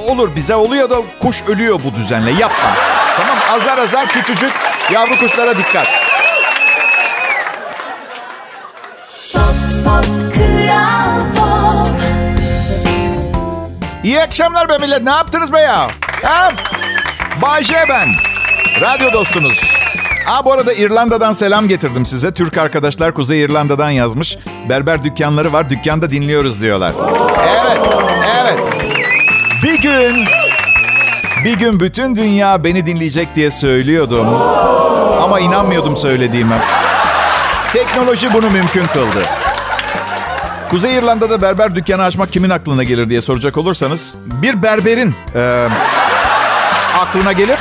olur 0.08 0.36
bize 0.36 0.54
oluyor 0.54 0.90
da 0.90 0.96
kuş 1.22 1.42
ölüyor 1.48 1.80
bu 1.84 1.94
düzenle. 1.94 2.30
Yapma. 2.30 2.74
Tamam 3.16 3.38
azar 3.50 3.78
azar 3.78 4.08
küçücük 4.08 4.52
yavru 4.92 5.18
kuşlara 5.18 5.58
dikkat. 5.58 5.86
İyi 14.04 14.22
akşamlar 14.22 14.68
be 14.68 14.78
millet. 14.78 15.02
Ne 15.02 15.10
yaptınız 15.10 15.52
be 15.52 15.60
ya? 15.60 15.86
Ha? 16.22 16.52
Bayce 17.42 17.84
ben. 17.88 18.08
Radyo 18.80 19.12
dostunuz. 19.12 19.89
Aa, 20.26 20.44
bu 20.44 20.52
arada 20.52 20.72
İrlanda'dan 20.72 21.32
selam 21.32 21.68
getirdim 21.68 22.04
size. 22.06 22.34
Türk 22.34 22.58
arkadaşlar 22.58 23.14
Kuzey 23.14 23.40
İrlanda'dan 23.42 23.90
yazmış. 23.90 24.38
Berber 24.68 25.02
dükkanları 25.02 25.52
var. 25.52 25.70
Dükkanda 25.70 26.10
dinliyoruz 26.10 26.60
diyorlar. 26.60 26.92
Evet, 27.40 27.78
evet. 28.42 28.58
Bir 29.62 29.80
gün, 29.80 30.24
bir 31.44 31.58
gün 31.58 31.80
bütün 31.80 32.16
dünya 32.16 32.64
beni 32.64 32.86
dinleyecek 32.86 33.34
diye 33.34 33.50
söylüyordum. 33.50 34.26
Ama 35.22 35.40
inanmıyordum 35.40 35.96
söylediğime. 35.96 36.58
Teknoloji 37.72 38.34
bunu 38.34 38.50
mümkün 38.50 38.86
kıldı. 38.86 39.22
Kuzey 40.70 40.96
İrlanda'da 40.96 41.42
berber 41.42 41.74
dükkanı 41.74 42.02
açmak 42.04 42.32
kimin 42.32 42.50
aklına 42.50 42.84
gelir 42.84 43.10
diye 43.10 43.20
soracak 43.20 43.58
olursanız 43.58 44.14
bir 44.42 44.62
berberin 44.62 45.14
e, 45.34 45.68
aklına 47.00 47.32
gelir. 47.32 47.58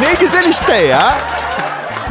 Ne 0.00 0.14
güzel 0.20 0.48
işte 0.48 0.76
ya. 0.76 1.14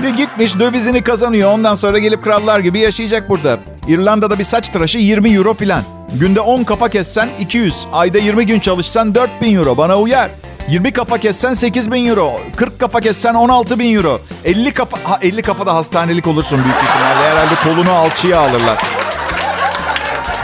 De 0.04 0.10
gitmiş 0.10 0.60
dövizini 0.60 1.04
kazanıyor. 1.04 1.52
Ondan 1.52 1.76
sonra 1.76 2.00
gelip 2.00 2.24
krallar 2.24 2.60
gibi 2.60 2.80
yaşayacak 2.80 3.30
burada. 3.30 3.60
İrlanda'da 3.88 4.40
bir 4.40 4.44
saç 4.44 4.70
tıraşı 4.70 4.98
20 4.98 5.30
euro 5.30 5.54
filan. 5.54 5.84
Günde 6.14 6.40
10 6.42 6.64
kafa 6.64 6.90
kessen 6.90 7.30
200. 7.40 7.88
Ayda 7.94 8.18
20 8.18 8.46
gün 8.46 8.60
çalışsan 8.60 9.16
4000 9.16 9.56
euro. 9.56 9.78
Bana 9.78 9.98
uyar. 9.98 10.32
20 10.70 10.92
kafa 10.92 11.18
kessen 11.18 11.54
8 11.54 11.92
bin 11.92 12.06
euro. 12.10 12.42
40 12.56 12.80
kafa 12.80 13.00
kessen 13.02 13.34
16 13.34 13.80
bin 13.80 13.96
euro. 13.96 14.22
50 14.46 14.74
kafa, 14.74 14.98
ha, 15.04 15.20
50 15.22 15.42
kafada 15.42 15.76
hastanelik 15.76 16.28
olursun 16.28 16.64
büyük 16.64 16.78
ihtimalle. 16.78 17.30
Herhalde 17.30 17.56
kolunu 17.64 17.92
alçıya 17.92 18.40
alırlar. 18.40 18.78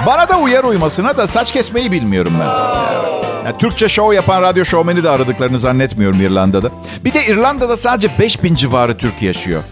Bana 0.06 0.30
da 0.30 0.38
uyar 0.38 0.64
uymasına 0.64 1.18
da 1.18 1.28
saç 1.28 1.52
kesmeyi 1.52 1.92
bilmiyorum 1.92 2.34
ben. 2.40 3.17
Yani 3.48 3.58
Türkçe 3.58 3.90
show 3.90 4.16
yapan 4.16 4.42
radyo 4.42 4.66
şovmeni 4.66 5.04
de 5.04 5.10
aradıklarını 5.10 5.60
zannetmiyorum 5.60 6.22
İrlanda'da. 6.22 6.72
Bir 7.06 7.14
de 7.14 7.26
İrlanda'da 7.26 7.78
sadece 7.78 8.20
5000 8.20 8.56
civarı 8.56 8.98
Türk 8.98 9.22
yaşıyor. 9.22 9.64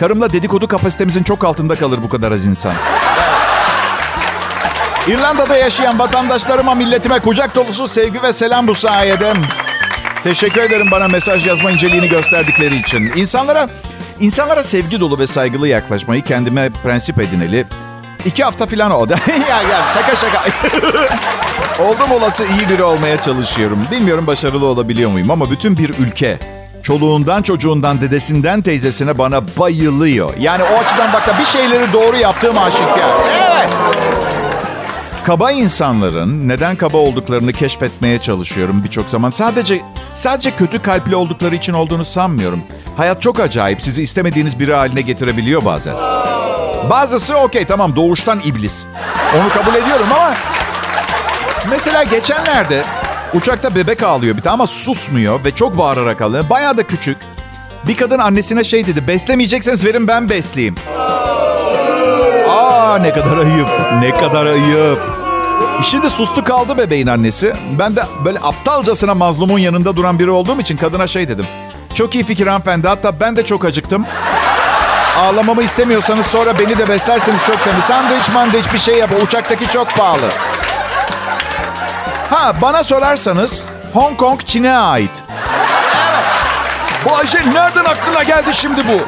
Karımla 0.00 0.32
dedikodu 0.32 0.68
kapasitemizin 0.68 1.22
çok 1.22 1.44
altında 1.44 1.74
kalır 1.74 1.98
bu 2.02 2.08
kadar 2.08 2.32
az 2.32 2.46
insan. 2.46 2.74
İrlanda'da 5.08 5.56
yaşayan 5.56 5.98
vatandaşlarıma, 5.98 6.74
milletime 6.74 7.18
kucak 7.18 7.54
dolusu 7.54 7.88
sevgi 7.88 8.22
ve 8.22 8.32
selam 8.32 8.66
bu 8.66 8.74
sayede. 8.74 9.32
Teşekkür 10.24 10.60
ederim 10.60 10.86
bana 10.90 11.08
mesaj 11.08 11.46
yazma 11.46 11.70
inceliğini 11.70 12.08
gösterdikleri 12.08 12.76
için. 12.76 13.12
İnsanlara 13.16 13.68
insanlara 14.20 14.62
sevgi 14.62 15.00
dolu 15.00 15.18
ve 15.18 15.26
saygılı 15.26 15.68
yaklaşmayı 15.68 16.22
kendime 16.22 16.70
prensip 16.70 17.20
edineli. 17.20 17.66
İki 18.24 18.44
hafta 18.44 18.66
falan 18.66 18.90
oldu. 18.90 19.14
ya 19.48 19.62
ya 19.62 19.84
şaka 19.94 20.16
şaka. 20.16 20.44
Oldum 21.82 22.10
olası 22.12 22.44
iyi 22.44 22.68
biri 22.68 22.82
olmaya 22.82 23.22
çalışıyorum. 23.22 23.78
Bilmiyorum 23.90 24.26
başarılı 24.26 24.66
olabiliyor 24.66 25.10
muyum 25.10 25.30
ama 25.30 25.50
bütün 25.50 25.78
bir 25.78 25.88
ülke 25.98 26.38
çoluğundan 26.82 27.42
çocuğundan 27.42 28.00
dedesinden 28.00 28.62
teyzesine 28.62 29.18
bana 29.18 29.40
bayılıyor. 29.58 30.34
Yani 30.40 30.62
o 30.62 30.78
açıdan 30.84 31.12
bak 31.12 31.40
bir 31.40 31.44
şeyleri 31.44 31.92
doğru 31.92 32.16
yaptığım 32.16 32.58
aşikar. 32.58 33.10
Evet. 33.52 33.68
Kaba 35.24 35.50
insanların 35.50 36.48
neden 36.48 36.76
kaba 36.76 36.96
olduklarını 36.96 37.52
keşfetmeye 37.52 38.18
çalışıyorum 38.18 38.84
birçok 38.84 39.08
zaman. 39.08 39.30
Sadece 39.30 39.80
sadece 40.14 40.50
kötü 40.50 40.82
kalpli 40.82 41.16
oldukları 41.16 41.54
için 41.54 41.72
olduğunu 41.72 42.04
sanmıyorum. 42.04 42.62
Hayat 42.96 43.22
çok 43.22 43.40
acayip. 43.40 43.82
Sizi 43.82 44.02
istemediğiniz 44.02 44.58
biri 44.58 44.74
haline 44.74 45.00
getirebiliyor 45.00 45.64
bazen. 45.64 45.94
Bazısı 46.90 47.36
okey 47.36 47.64
tamam 47.64 47.96
doğuştan 47.96 48.40
iblis. 48.44 48.86
Onu 49.40 49.48
kabul 49.48 49.74
ediyorum 49.74 50.06
ama 50.14 50.34
mesela 51.70 52.02
geçenlerde 52.02 52.84
uçakta 53.34 53.74
bebek 53.74 54.02
ağlıyor 54.02 54.36
bir 54.36 54.42
tane 54.42 54.54
ama 54.54 54.66
susmuyor 54.66 55.44
ve 55.44 55.50
çok 55.50 55.78
bağırarak 55.78 56.22
ağlıyor. 56.22 56.50
Bayağı 56.50 56.76
da 56.76 56.82
küçük. 56.82 57.16
Bir 57.86 57.96
kadın 57.96 58.18
annesine 58.18 58.64
şey 58.64 58.86
dedi 58.86 59.06
beslemeyecekseniz 59.06 59.84
verin 59.84 60.08
ben 60.08 60.28
besleyeyim. 60.30 60.74
Aa 62.48 62.98
ne 63.00 63.12
kadar 63.12 63.36
ayıp. 63.36 63.68
Ne 64.00 64.16
kadar 64.16 64.46
ayıp. 64.46 65.00
Şimdi 65.82 66.10
sustu 66.10 66.44
kaldı 66.44 66.78
bebeğin 66.78 67.06
annesi. 67.06 67.52
Ben 67.78 67.96
de 67.96 68.02
böyle 68.24 68.38
aptalcasına 68.38 69.14
mazlumun 69.14 69.58
yanında 69.58 69.96
duran 69.96 70.18
biri 70.18 70.30
olduğum 70.30 70.60
için 70.60 70.76
kadına 70.76 71.06
şey 71.06 71.28
dedim. 71.28 71.46
Çok 71.94 72.14
iyi 72.14 72.24
fikir 72.24 72.46
hanımefendi. 72.46 72.88
Hatta 72.88 73.20
ben 73.20 73.36
de 73.36 73.44
çok 73.44 73.64
acıktım. 73.64 74.06
Ağlamamı 75.18 75.62
istemiyorsanız 75.62 76.26
sonra 76.26 76.58
beni 76.58 76.78
de 76.78 76.88
beslerseniz 76.88 77.44
çok 77.46 77.60
sevinirim. 77.60 77.82
Sandviç 77.82 78.28
mandviç 78.34 78.72
bir 78.72 78.78
şey 78.78 78.98
yap. 78.98 79.10
Uçaktaki 79.22 79.68
çok 79.68 79.90
pahalı. 79.96 80.30
Ha 82.30 82.52
bana 82.62 82.84
sorarsanız 82.84 83.66
Hong 83.92 84.16
Kong 84.16 84.40
Çin'e 84.46 84.76
ait. 84.76 85.22
Bu 87.04 87.16
Ayşe 87.16 87.38
nereden 87.38 87.84
aklına 87.84 88.22
geldi 88.22 88.50
şimdi 88.52 88.80
bu? 88.88 89.00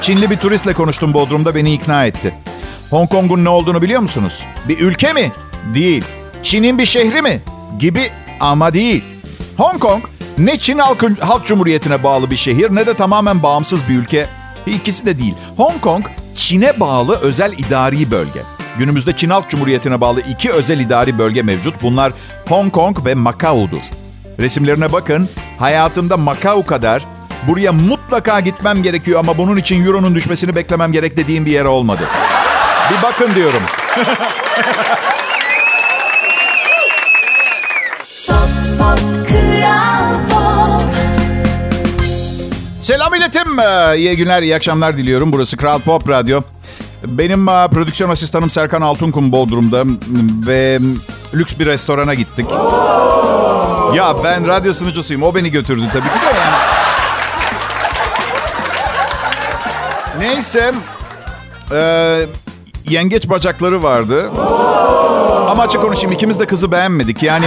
Çinli 0.00 0.30
bir 0.30 0.36
turistle 0.36 0.74
konuştum 0.74 1.14
Bodrum'da 1.14 1.54
beni 1.54 1.72
ikna 1.72 2.04
etti. 2.04 2.34
Hong 2.90 3.10
Kong'un 3.10 3.44
ne 3.44 3.48
olduğunu 3.48 3.82
biliyor 3.82 4.00
musunuz? 4.00 4.44
Bir 4.68 4.78
ülke 4.78 5.12
mi? 5.12 5.32
Değil. 5.74 6.04
Çin'in 6.42 6.78
bir 6.78 6.86
şehri 6.86 7.22
mi? 7.22 7.42
Gibi 7.78 8.10
ama 8.40 8.74
değil. 8.74 9.04
Hong 9.56 9.80
Kong 9.80 10.04
ne 10.38 10.58
Çin 10.58 10.78
Halk, 10.78 11.04
Halk 11.20 11.46
Cumhuriyeti'ne 11.46 12.02
bağlı 12.02 12.30
bir 12.30 12.36
şehir 12.36 12.74
ne 12.74 12.86
de 12.86 12.94
tamamen 12.94 13.42
bağımsız 13.42 13.88
bir 13.88 13.94
ülke. 13.94 14.26
İkisi 14.70 15.06
de 15.06 15.18
değil. 15.18 15.34
Hong 15.56 15.80
Kong 15.80 16.04
Çin'e 16.36 16.80
bağlı 16.80 17.18
özel 17.20 17.52
idari 17.52 18.10
bölge. 18.10 18.42
Günümüzde 18.78 19.16
Çin 19.16 19.30
Halk 19.30 19.48
Cumhuriyeti'ne 19.48 20.00
bağlı 20.00 20.20
iki 20.20 20.50
özel 20.50 20.80
idari 20.80 21.18
bölge 21.18 21.42
mevcut. 21.42 21.82
Bunlar 21.82 22.12
Hong 22.48 22.72
Kong 22.72 23.06
ve 23.06 23.14
Macau'dur. 23.14 23.82
Resimlerine 24.40 24.92
bakın. 24.92 25.28
Hayatımda 25.58 26.16
Macau 26.16 26.66
kadar 26.66 27.06
buraya 27.48 27.72
mutlaka 27.72 28.40
gitmem 28.40 28.82
gerekiyor 28.82 29.20
ama 29.20 29.38
bunun 29.38 29.56
için 29.56 29.84
euronun 29.84 30.14
düşmesini 30.14 30.54
beklemem 30.54 30.92
gerek 30.92 31.16
dediğim 31.16 31.46
bir 31.46 31.52
yer 31.52 31.64
olmadı. 31.64 32.08
Bir 32.90 33.02
bakın 33.02 33.34
diyorum. 33.34 33.62
Selam 42.88 43.14
iletim. 43.14 43.58
Ee, 43.58 43.96
İyi 43.96 44.16
günler, 44.16 44.42
iyi 44.42 44.56
akşamlar 44.56 44.96
diliyorum. 44.96 45.32
Burası 45.32 45.56
Kral 45.56 45.78
Pop 45.78 46.08
Radyo. 46.08 46.40
Benim 47.04 47.48
e, 47.48 47.68
prodüksiyon 47.68 48.10
asistanım 48.10 48.50
Serkan 48.50 48.80
Altunkum 48.80 49.32
Bodrum'da 49.32 49.84
ve 50.46 50.78
lüks 51.34 51.58
bir 51.58 51.66
restorana 51.66 52.14
gittik. 52.14 52.46
Ya 53.94 54.16
ben 54.24 54.46
radyo 54.46 54.74
sunucusuyum. 54.74 55.22
O 55.22 55.34
beni 55.34 55.50
götürdü 55.50 55.82
tabii 55.92 56.08
ki 56.08 56.20
de 56.20 56.38
yani. 56.38 56.56
Neyse. 60.18 60.74
Ee, 61.72 62.26
yengeç 62.88 63.28
bacakları 63.28 63.82
vardı. 63.82 64.30
Ama 65.50 65.62
açık 65.62 65.82
konuşayım 65.82 66.12
ikimiz 66.12 66.40
de 66.40 66.46
kızı 66.46 66.72
beğenmedik. 66.72 67.22
Yani 67.22 67.46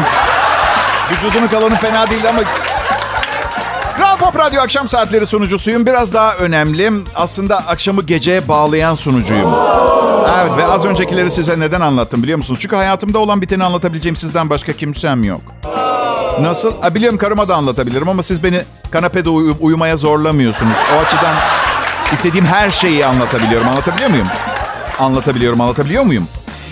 vücudunun 1.11 1.47
kalanı 1.47 1.75
fena 1.75 2.09
değildi 2.09 2.29
ama... 2.29 2.41
Kral 3.97 4.17
Pop 4.17 4.39
Radyo 4.39 4.61
akşam 4.61 4.87
saatleri 4.87 5.25
sunucusuyum. 5.25 5.85
Biraz 5.85 6.13
daha 6.13 6.35
önemli. 6.35 6.91
Aslında 7.15 7.57
akşamı 7.57 8.01
geceye 8.03 8.47
bağlayan 8.47 8.95
sunucuyum. 8.95 9.53
Evet 10.41 10.57
ve 10.57 10.65
az 10.65 10.85
öncekileri 10.85 11.29
size 11.31 11.59
neden 11.59 11.81
anlattım 11.81 12.23
biliyor 12.23 12.37
musunuz? 12.37 12.59
Çünkü 12.61 12.75
hayatımda 12.75 13.19
olan 13.19 13.41
biteni 13.41 13.63
anlatabileceğim 13.63 14.15
sizden 14.15 14.49
başka 14.49 14.73
kimsem 14.73 15.23
yok. 15.23 15.41
Nasıl? 16.41 16.81
Ha, 16.81 16.95
biliyorum 16.95 17.17
karıma 17.17 17.47
da 17.47 17.55
anlatabilirim 17.55 18.09
ama 18.09 18.23
siz 18.23 18.43
beni 18.43 18.61
kanepede 18.91 19.29
uy- 19.29 19.55
uyumaya 19.59 19.97
zorlamıyorsunuz. 19.97 20.77
O 20.95 20.99
açıdan 21.05 21.35
istediğim 22.13 22.45
her 22.45 22.69
şeyi 22.71 23.05
anlatabiliyorum. 23.05 23.67
Anlatabiliyor 23.69 24.09
muyum? 24.09 24.27
Anlatabiliyorum, 24.99 25.61
anlatabiliyor 25.61 26.03
muyum? 26.03 26.27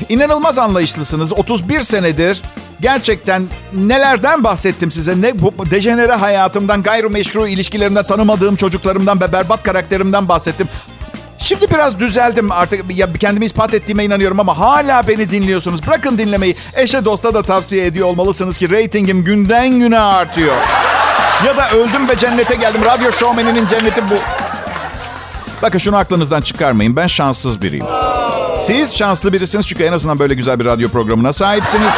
İnanılmaz 0.10 0.58
anlayışlısınız. 0.58 1.34
31 1.34 1.82
senedir 1.82 2.42
gerçekten 2.82 3.50
nelerden 3.74 4.44
bahsettim 4.44 4.92
size? 4.92 5.22
Ne 5.22 5.42
bu 5.42 5.54
dejenere 5.72 6.14
hayatımdan, 6.14 6.84
gayrimeşru 6.84 7.48
ilişkilerimden, 7.48 8.04
tanımadığım 8.04 8.56
çocuklarımdan 8.56 9.22
ve 9.22 9.34
berbat 9.34 9.64
karakterimden 9.64 10.30
bahsettim. 10.30 10.68
Şimdi 11.38 11.72
biraz 11.72 12.00
düzeldim 12.00 12.52
artık. 12.52 12.98
Ya 12.98 13.14
kendimi 13.14 13.46
ispat 13.46 13.74
ettiğime 13.74 14.04
inanıyorum 14.06 14.40
ama 14.40 14.60
hala 14.60 15.08
beni 15.08 15.32
dinliyorsunuz. 15.32 15.88
Bırakın 15.88 16.18
dinlemeyi. 16.18 16.56
Eşe 16.76 17.06
dosta 17.06 17.34
da 17.34 17.44
tavsiye 17.44 17.86
ediyor 17.86 18.08
olmalısınız 18.08 18.58
ki 18.58 18.70
reytingim 18.70 19.24
günden 19.24 19.80
güne 19.80 20.00
artıyor. 20.00 20.56
Ya 21.46 21.58
da 21.58 21.70
öldüm 21.72 22.10
ve 22.10 22.18
cennete 22.20 22.56
geldim. 22.56 22.82
Radyo 22.86 23.12
şovmeninin 23.12 23.68
cenneti 23.68 24.10
bu. 24.10 24.16
Bakın 25.62 25.80
şunu 25.80 25.98
aklınızdan 25.98 26.42
çıkarmayın. 26.42 26.96
Ben 26.96 27.08
şanssız 27.08 27.62
biriyim. 27.62 27.86
Siz 28.64 28.98
şanslı 28.98 29.34
birisiniz 29.34 29.68
çünkü 29.68 29.84
en 29.84 29.94
azından 29.94 30.20
böyle 30.20 30.34
güzel 30.34 30.60
bir 30.60 30.66
radyo 30.66 30.90
programına 30.90 31.34
sahipsiniz. 31.34 31.94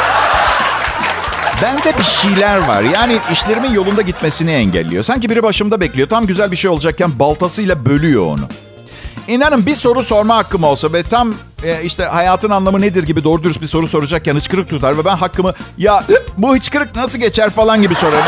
Bende 1.62 1.98
bir 1.98 2.02
şeyler 2.02 2.56
var. 2.56 2.82
Yani 2.82 3.18
işlerimin 3.32 3.72
yolunda 3.72 4.02
gitmesini 4.02 4.50
engelliyor. 4.50 5.02
Sanki 5.02 5.30
biri 5.30 5.42
başımda 5.42 5.80
bekliyor. 5.80 6.08
Tam 6.08 6.26
güzel 6.26 6.50
bir 6.50 6.56
şey 6.56 6.70
olacakken 6.70 7.18
baltasıyla 7.18 7.86
bölüyor 7.86 8.26
onu. 8.26 8.48
İnanın 9.28 9.66
bir 9.66 9.74
soru 9.74 10.02
sorma 10.02 10.36
hakkım 10.36 10.64
olsa 10.64 10.92
ve 10.92 11.02
tam 11.02 11.34
e, 11.64 11.82
işte 11.82 12.04
hayatın 12.04 12.50
anlamı 12.50 12.80
nedir 12.80 13.02
gibi 13.02 13.24
doğru 13.24 13.42
dürüst 13.44 13.60
bir 13.60 13.66
soru 13.66 13.86
soracakken 13.86 14.34
hıçkırık 14.34 14.68
tutar 14.68 14.98
ve 14.98 15.04
ben 15.04 15.16
hakkımı 15.16 15.54
ya 15.78 16.04
bu 16.38 16.54
hıçkırık 16.54 16.96
nasıl 16.96 17.18
geçer 17.18 17.50
falan 17.50 17.82
gibi 17.82 17.94
sorarım. 17.94 18.24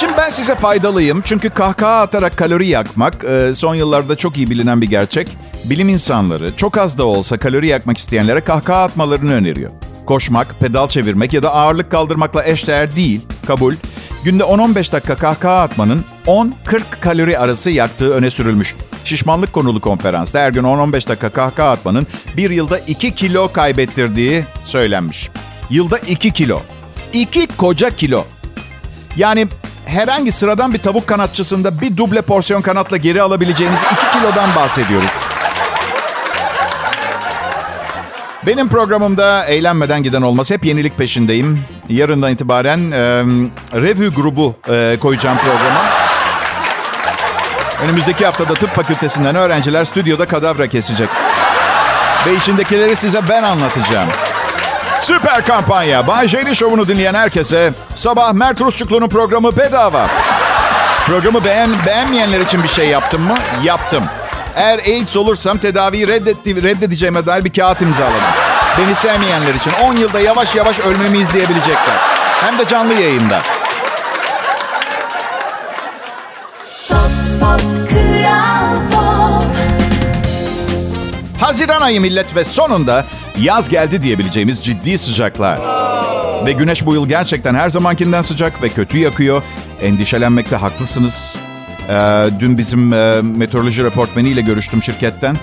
Şimdi 0.00 0.12
ben 0.16 0.30
size 0.30 0.54
faydalıyım. 0.54 1.22
Çünkü 1.24 1.50
kahkaha 1.50 2.00
atarak 2.00 2.36
kalori 2.36 2.66
yakmak 2.66 3.24
e, 3.24 3.54
son 3.54 3.74
yıllarda 3.74 4.16
çok 4.16 4.36
iyi 4.36 4.50
bilinen 4.50 4.80
bir 4.80 4.90
gerçek. 4.90 5.28
Bilim 5.64 5.88
insanları 5.88 6.56
çok 6.56 6.78
az 6.78 6.98
da 6.98 7.04
olsa 7.04 7.38
kalori 7.38 7.68
yakmak 7.68 7.98
isteyenlere 7.98 8.40
kahkaha 8.40 8.82
atmalarını 8.82 9.32
öneriyor. 9.32 9.70
Koşmak, 10.06 10.60
pedal 10.60 10.88
çevirmek 10.88 11.32
ya 11.32 11.42
da 11.42 11.54
ağırlık 11.54 11.90
kaldırmakla 11.90 12.44
eşdeğer 12.44 12.96
değil, 12.96 13.20
kabul. 13.46 13.74
Günde 14.24 14.42
10-15 14.42 14.92
dakika 14.92 15.16
kahkaha 15.16 15.62
atmanın 15.62 16.04
10-40 16.26 16.52
kalori 17.00 17.38
arası 17.38 17.70
yaktığı 17.70 18.14
öne 18.14 18.30
sürülmüş. 18.30 18.76
Şişmanlık 19.04 19.52
konulu 19.52 19.80
konferansta 19.80 20.40
her 20.40 20.50
gün 20.50 20.62
10-15 20.62 20.92
dakika 20.92 21.28
kahkaha 21.28 21.70
atmanın 21.70 22.06
bir 22.36 22.50
yılda 22.50 22.78
2 22.78 23.14
kilo 23.14 23.52
kaybettirdiği 23.52 24.44
söylenmiş. 24.64 25.30
Yılda 25.70 25.98
2 25.98 26.30
kilo. 26.32 26.60
2 27.12 27.46
koca 27.46 27.90
kilo. 27.90 28.24
Yani 29.16 29.48
herhangi 29.90 30.32
sıradan 30.32 30.74
bir 30.74 30.78
tavuk 30.78 31.06
kanatçısında 31.06 31.80
bir 31.80 31.96
duble 31.96 32.22
porsiyon 32.22 32.62
kanatla 32.62 32.96
geri 32.96 33.22
alabileceğiniz 33.22 33.78
2 33.78 34.18
kilodan 34.18 34.54
bahsediyoruz. 34.56 35.10
Benim 38.46 38.68
programımda 38.68 39.44
eğlenmeden 39.44 40.02
giden 40.02 40.22
olmaz. 40.22 40.50
Hep 40.50 40.64
yenilik 40.64 40.98
peşindeyim. 40.98 41.60
Yarından 41.88 42.32
itibaren 42.32 42.90
e, 42.90 42.98
revü 43.80 44.14
grubu 44.14 44.54
e, 44.68 44.96
koyacağım 45.00 45.38
programa. 45.38 45.84
Önümüzdeki 47.84 48.26
haftada 48.26 48.54
tıp 48.54 48.74
fakültesinden 48.74 49.34
öğrenciler 49.34 49.84
stüdyoda 49.84 50.28
kadavra 50.28 50.66
kesecek. 50.66 51.08
Ve 52.26 52.34
içindekileri 52.34 52.96
size 52.96 53.20
ben 53.28 53.42
anlatacağım. 53.42 54.08
Süper 55.00 55.44
kampanya. 55.44 56.06
Bay 56.06 56.28
J'li 56.28 56.56
şovunu 56.56 56.88
dinleyen 56.88 57.14
herkese 57.14 57.72
sabah 57.94 58.32
Mert 58.32 58.60
Rusçuklu'nun 58.60 59.08
programı 59.08 59.56
bedava. 59.56 60.06
Programı 61.06 61.44
beğen, 61.44 61.70
beğenmeyenler 61.86 62.40
için 62.40 62.62
bir 62.62 62.68
şey 62.68 62.88
yaptım 62.88 63.22
mı? 63.22 63.34
Yaptım. 63.64 64.04
Eğer 64.56 64.78
AIDS 64.78 65.16
olursam 65.16 65.58
tedaviyi 65.58 66.08
reddetti, 66.08 66.62
reddedeceğime 66.62 67.26
dair 67.26 67.44
bir 67.44 67.52
kağıt 67.52 67.82
imzaladım. 67.82 68.20
Beni 68.78 68.94
sevmeyenler 68.94 69.54
için 69.54 69.72
10 69.84 69.96
yılda 69.96 70.20
yavaş 70.20 70.54
yavaş 70.54 70.78
ölmemi 70.78 71.18
izleyebilecekler. 71.18 71.96
Hem 72.40 72.58
de 72.58 72.66
canlı 72.66 72.94
yayında. 72.94 73.40
Haziran 81.40 81.80
ayı 81.80 82.00
millet 82.00 82.36
ve 82.36 82.44
sonunda 82.44 83.06
yaz 83.42 83.68
geldi 83.68 84.02
diyebileceğimiz 84.02 84.64
ciddi 84.64 84.98
sıcaklar. 84.98 85.58
Ve 86.46 86.52
güneş 86.52 86.86
bu 86.86 86.94
yıl 86.94 87.08
gerçekten 87.08 87.54
her 87.54 87.70
zamankinden 87.70 88.22
sıcak 88.22 88.62
ve 88.62 88.68
kötü 88.68 88.98
yakıyor. 88.98 89.42
Endişelenmekte 89.82 90.56
haklısınız. 90.56 91.36
Ee, 91.88 92.26
dün 92.40 92.58
bizim 92.58 92.92
e, 92.92 93.20
meteoroloji 93.22 93.84
reportmeniyle 93.84 94.40
görüştüm 94.40 94.82
şirketten. 94.82 95.36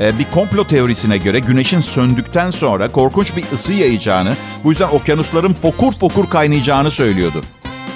Ee, 0.00 0.18
bir 0.18 0.24
komplo 0.24 0.66
teorisine 0.66 1.18
göre 1.18 1.38
güneşin 1.38 1.80
söndükten 1.80 2.50
sonra 2.50 2.88
korkunç 2.88 3.36
bir 3.36 3.44
ısı 3.54 3.72
yayacağını, 3.72 4.36
bu 4.64 4.70
yüzden 4.70 4.88
okyanusların 4.88 5.54
fokur 5.54 5.92
fokur 6.00 6.30
kaynayacağını 6.30 6.90
söylüyordu. 6.90 7.42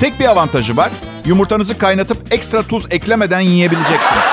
Tek 0.01 0.21
bir 0.21 0.25
avantajı 0.25 0.77
var. 0.77 0.91
Yumurtanızı 1.27 1.79
kaynatıp 1.79 2.33
ekstra 2.33 2.63
tuz 2.63 2.87
eklemeden 2.91 3.41
yiyebileceksiniz. 3.41 4.32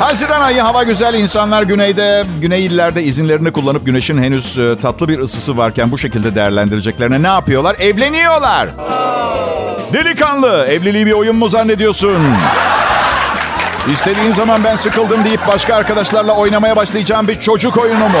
Haziran 0.00 0.40
ayı 0.40 0.60
hava 0.60 0.82
güzel. 0.82 1.14
İnsanlar 1.14 1.62
güneyde, 1.62 2.24
güney 2.40 2.66
illerde 2.66 3.02
izinlerini 3.02 3.52
kullanıp 3.52 3.86
güneşin 3.86 4.22
henüz 4.22 4.58
e, 4.58 4.78
tatlı 4.78 5.08
bir 5.08 5.18
ısısı 5.18 5.56
varken 5.56 5.92
bu 5.92 5.98
şekilde 5.98 6.34
değerlendireceklerine 6.34 7.22
ne 7.22 7.26
yapıyorlar? 7.26 7.76
Evleniyorlar. 7.80 8.68
Delikanlı, 9.92 10.66
evliliği 10.70 11.06
bir 11.06 11.12
oyun 11.12 11.36
mu 11.36 11.48
zannediyorsun? 11.48 12.34
İstediğin 13.92 14.32
zaman 14.32 14.64
ben 14.64 14.76
sıkıldım 14.76 15.24
deyip 15.24 15.46
başka 15.46 15.74
arkadaşlarla 15.74 16.32
oynamaya 16.32 16.76
başlayacağım 16.76 17.28
bir 17.28 17.40
çocuk 17.40 17.78
oyunu 17.78 18.08
mu? 18.08 18.18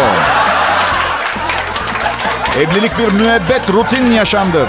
Evlilik 2.58 2.98
bir 2.98 3.12
müebbet 3.12 3.72
rutin 3.72 4.10
yaşamdır. 4.10 4.68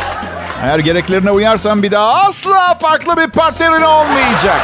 Eğer 0.64 0.80
gereklerine 0.80 1.32
uyarsan 1.32 1.84
bir 1.84 1.92
daha 1.92 2.14
asla 2.14 2.76
farklı 2.82 3.18
bir 3.18 3.28
partnerin 3.28 3.82
olmayacak. 3.82 4.62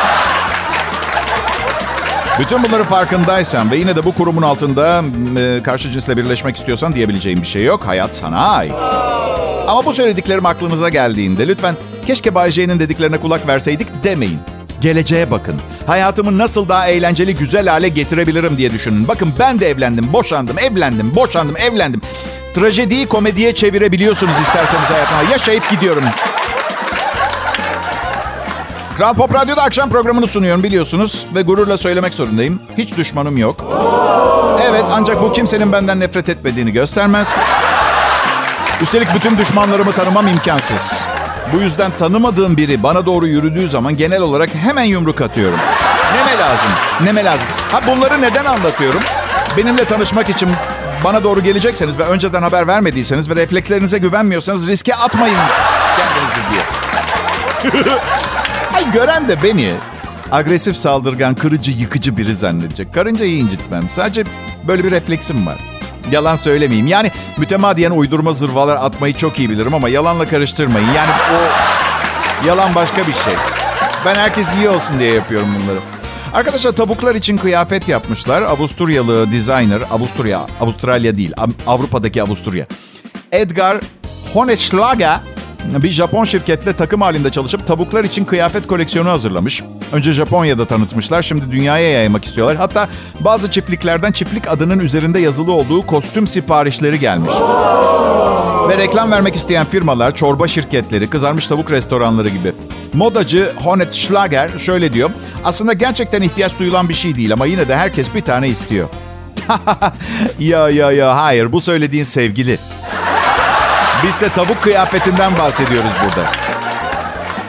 Bütün 2.39 2.63
bunların 2.63 2.86
farkındaysan 2.86 3.71
ve 3.71 3.78
yine 3.78 3.95
de 3.95 4.06
bu 4.06 4.13
kurumun 4.15 4.41
altında 4.41 5.04
e, 5.39 5.63
karşı 5.63 5.91
cinsle 5.91 6.17
birleşmek 6.17 6.56
istiyorsan 6.56 6.95
diyebileceğim 6.95 7.41
bir 7.41 7.47
şey 7.47 7.63
yok. 7.63 7.88
Hayat 7.88 8.15
sana 8.15 8.38
ait. 8.38 8.73
Ama 9.67 9.86
bu 9.86 9.93
söylediklerim 9.93 10.45
aklınıza 10.45 10.89
geldiğinde 10.89 11.47
lütfen 11.47 11.76
keşke 12.08 12.36
Bay 12.36 12.52
J'nin 12.52 12.80
dediklerine 12.80 13.17
kulak 13.17 13.47
verseydik 13.47 14.04
demeyin. 14.04 14.39
Geleceğe 14.82 15.32
bakın. 15.32 15.56
Hayatımı 15.88 16.38
nasıl 16.38 16.69
daha 16.69 16.88
eğlenceli, 16.88 17.36
güzel 17.36 17.67
hale 17.67 17.89
getirebilirim 17.89 18.58
diye 18.58 18.73
düşünün. 18.73 19.08
Bakın 19.08 19.34
ben 19.39 19.60
de 19.60 19.69
evlendim, 19.69 20.13
boşandım, 20.13 20.60
evlendim, 20.60 21.15
boşandım, 21.15 21.58
evlendim. 21.58 22.02
Trajediyi 22.54 23.08
komediye 23.08 23.56
çevirebiliyorsunuz 23.56 24.39
isterseniz 24.41 24.89
hayatıma. 24.89 25.32
Yaşayıp 25.32 25.69
gidiyorum. 25.69 26.04
Kral 28.98 29.14
Pop 29.14 29.34
Radyo'da 29.34 29.64
akşam 29.64 29.90
programını 29.90 30.28
sunuyorum 30.28 30.64
biliyorsunuz. 30.64 31.28
Ve 31.36 31.42
gururla 31.42 31.78
söylemek 31.78 32.14
zorundayım. 32.14 32.60
Hiç 32.78 32.98
düşmanım 32.98 33.38
yok. 33.38 33.66
Evet 34.70 34.86
ancak 34.92 35.22
bu 35.22 35.32
kimsenin 35.32 35.72
benden 35.72 36.00
nefret 36.00 36.30
etmediğini 36.30 36.72
göstermez. 36.72 37.28
Üstelik 38.82 39.08
bütün 39.16 39.38
düşmanlarımı 39.38 39.92
tanımam 39.92 40.28
imkansız. 40.28 41.06
Bu 41.54 41.58
yüzden 41.58 41.92
tanımadığım 42.00 42.58
biri 42.58 42.84
bana 42.84 43.06
doğru 43.06 43.28
yürüdüğü 43.28 43.70
zaman 43.70 43.98
genel 43.98 44.22
olarak 44.22 44.50
hemen 44.56 44.84
yumruk 44.84 45.22
atıyorum. 45.22 45.60
Neme 46.16 46.38
lazım? 46.38 46.72
Neme 47.04 47.26
lazım? 47.26 47.48
Ha 47.72 47.82
bunları 47.88 48.22
neden 48.22 48.46
anlatıyorum? 48.46 49.02
Benimle 49.58 49.86
tanışmak 49.86 50.30
için 50.30 50.50
bana 51.04 51.24
doğru 51.24 51.42
gelecekseniz 51.44 52.00
ve 52.00 52.04
önceden 52.04 52.42
haber 52.42 52.68
vermediyseniz 52.68 53.30
ve 53.30 53.36
reflekslerinize 53.36 53.98
güvenmiyorsanız 53.98 54.68
riske 54.68 54.96
atmayın. 54.96 55.40
Affedersiniz 55.40 56.46
diye. 56.52 57.98
Ay 58.78 58.92
gören 58.92 59.28
de 59.28 59.44
beni 59.44 59.74
agresif 60.32 60.76
saldırgan, 60.76 61.36
kırıcı, 61.36 61.72
yıkıcı 61.72 62.18
biri 62.18 62.36
zannedecek. 62.36 62.94
Karıncayı 62.94 63.38
incitmem. 63.38 63.90
Sadece 63.90 64.24
böyle 64.68 64.84
bir 64.84 64.92
refleksim 64.92 65.48
var. 65.48 65.58
Yalan 66.12 66.36
söylemeyeyim. 66.36 66.88
Yani 66.88 67.12
mütemadiyen 67.38 67.92
uydurma 67.92 68.34
zırvalar 68.34 68.76
atmayı 68.76 69.13
çok 69.13 69.40
iyi 69.40 69.50
bilirim 69.50 69.74
ama 69.74 69.90
yalanla 69.90 70.26
karıştırmayın. 70.26 70.88
Yani 70.88 71.12
o 71.12 71.38
yalan 72.48 72.76
başka 72.76 73.08
bir 73.08 73.13
şey. 73.13 73.34
Ben 74.06 74.16
herkes 74.16 74.56
iyi 74.56 74.70
olsun 74.70 75.00
diye 75.00 75.13
yapıyorum 75.13 75.50
bunları. 75.62 75.80
Arkadaşlar 76.34 76.72
tavuklar 76.72 77.16
için 77.16 77.38
kıyafet 77.38 77.90
yapmışlar. 77.90 78.42
Avusturyalı 78.42 79.32
designer, 79.32 79.82
Avusturya, 79.92 80.46
Avustralya 80.62 81.18
değil, 81.18 81.34
Avrupa'daki 81.68 82.24
Avusturya. 82.24 82.66
Edgar 83.32 83.78
Honetschlager 84.34 85.20
bir 85.76 85.92
Japon 85.92 86.26
şirketle 86.26 86.74
takım 86.74 87.02
halinde 87.02 87.30
çalışıp 87.30 87.68
tavuklar 87.68 88.04
için 88.04 88.26
kıyafet 88.26 88.68
koleksiyonu 88.68 89.10
hazırlamış. 89.10 89.64
Önce 89.92 90.14
Japonya'da 90.14 90.66
tanıtmışlar, 90.66 91.22
şimdi 91.22 91.52
dünyaya 91.52 91.92
yaymak 91.92 92.26
istiyorlar. 92.26 92.58
Hatta 92.58 92.90
bazı 93.20 93.52
çiftliklerden 93.52 94.12
çiftlik 94.12 94.48
adının 94.52 94.80
üzerinde 94.80 95.20
yazılı 95.20 95.52
olduğu 95.52 95.86
kostüm 95.86 96.28
siparişleri 96.28 97.00
gelmiş. 97.00 97.34
Ve 98.70 98.78
reklam 98.78 99.12
vermek 99.12 99.36
isteyen 99.36 99.66
firmalar, 99.66 100.16
çorba 100.16 100.48
şirketleri, 100.48 101.10
kızarmış 101.10 101.48
tavuk 101.48 101.72
restoranları 101.72 102.30
gibi. 102.30 102.54
Modacı 102.94 103.52
Honet 103.64 103.94
Schlager 103.94 104.58
şöyle 104.58 104.94
diyor. 104.94 105.10
Aslında 105.44 105.74
gerçekten 105.74 106.22
ihtiyaç 106.22 106.60
duyulan 106.60 106.90
bir 106.90 106.94
şey 106.94 107.16
değil 107.16 107.34
ama 107.34 107.46
yine 107.46 107.68
de 107.68 107.76
herkes 107.76 108.16
bir 108.16 108.22
tane 108.22 108.50
istiyor. 108.50 108.90
ya 110.40 110.70
ya 110.70 110.92
ya 110.92 111.16
hayır 111.16 111.52
bu 111.52 111.62
söylediğin 111.62 112.04
sevgili. 112.04 112.60
Bizse 114.04 114.30
tavuk 114.30 114.64
kıyafetinden 114.64 115.38
bahsediyoruz 115.38 115.92
burada. 116.04 116.30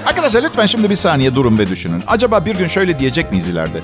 Arkadaşlar 0.07 0.43
lütfen 0.43 0.67
şimdi 0.67 0.91
bir 0.91 0.95
saniye 0.95 1.35
durun 1.35 1.59
ve 1.59 1.69
düşünün. 1.69 2.05
Acaba 2.07 2.45
bir 2.45 2.55
gün 2.55 2.69
şöyle 2.69 2.99
diyecek 2.99 3.31
miyiz 3.31 3.49
ileride? 3.49 3.81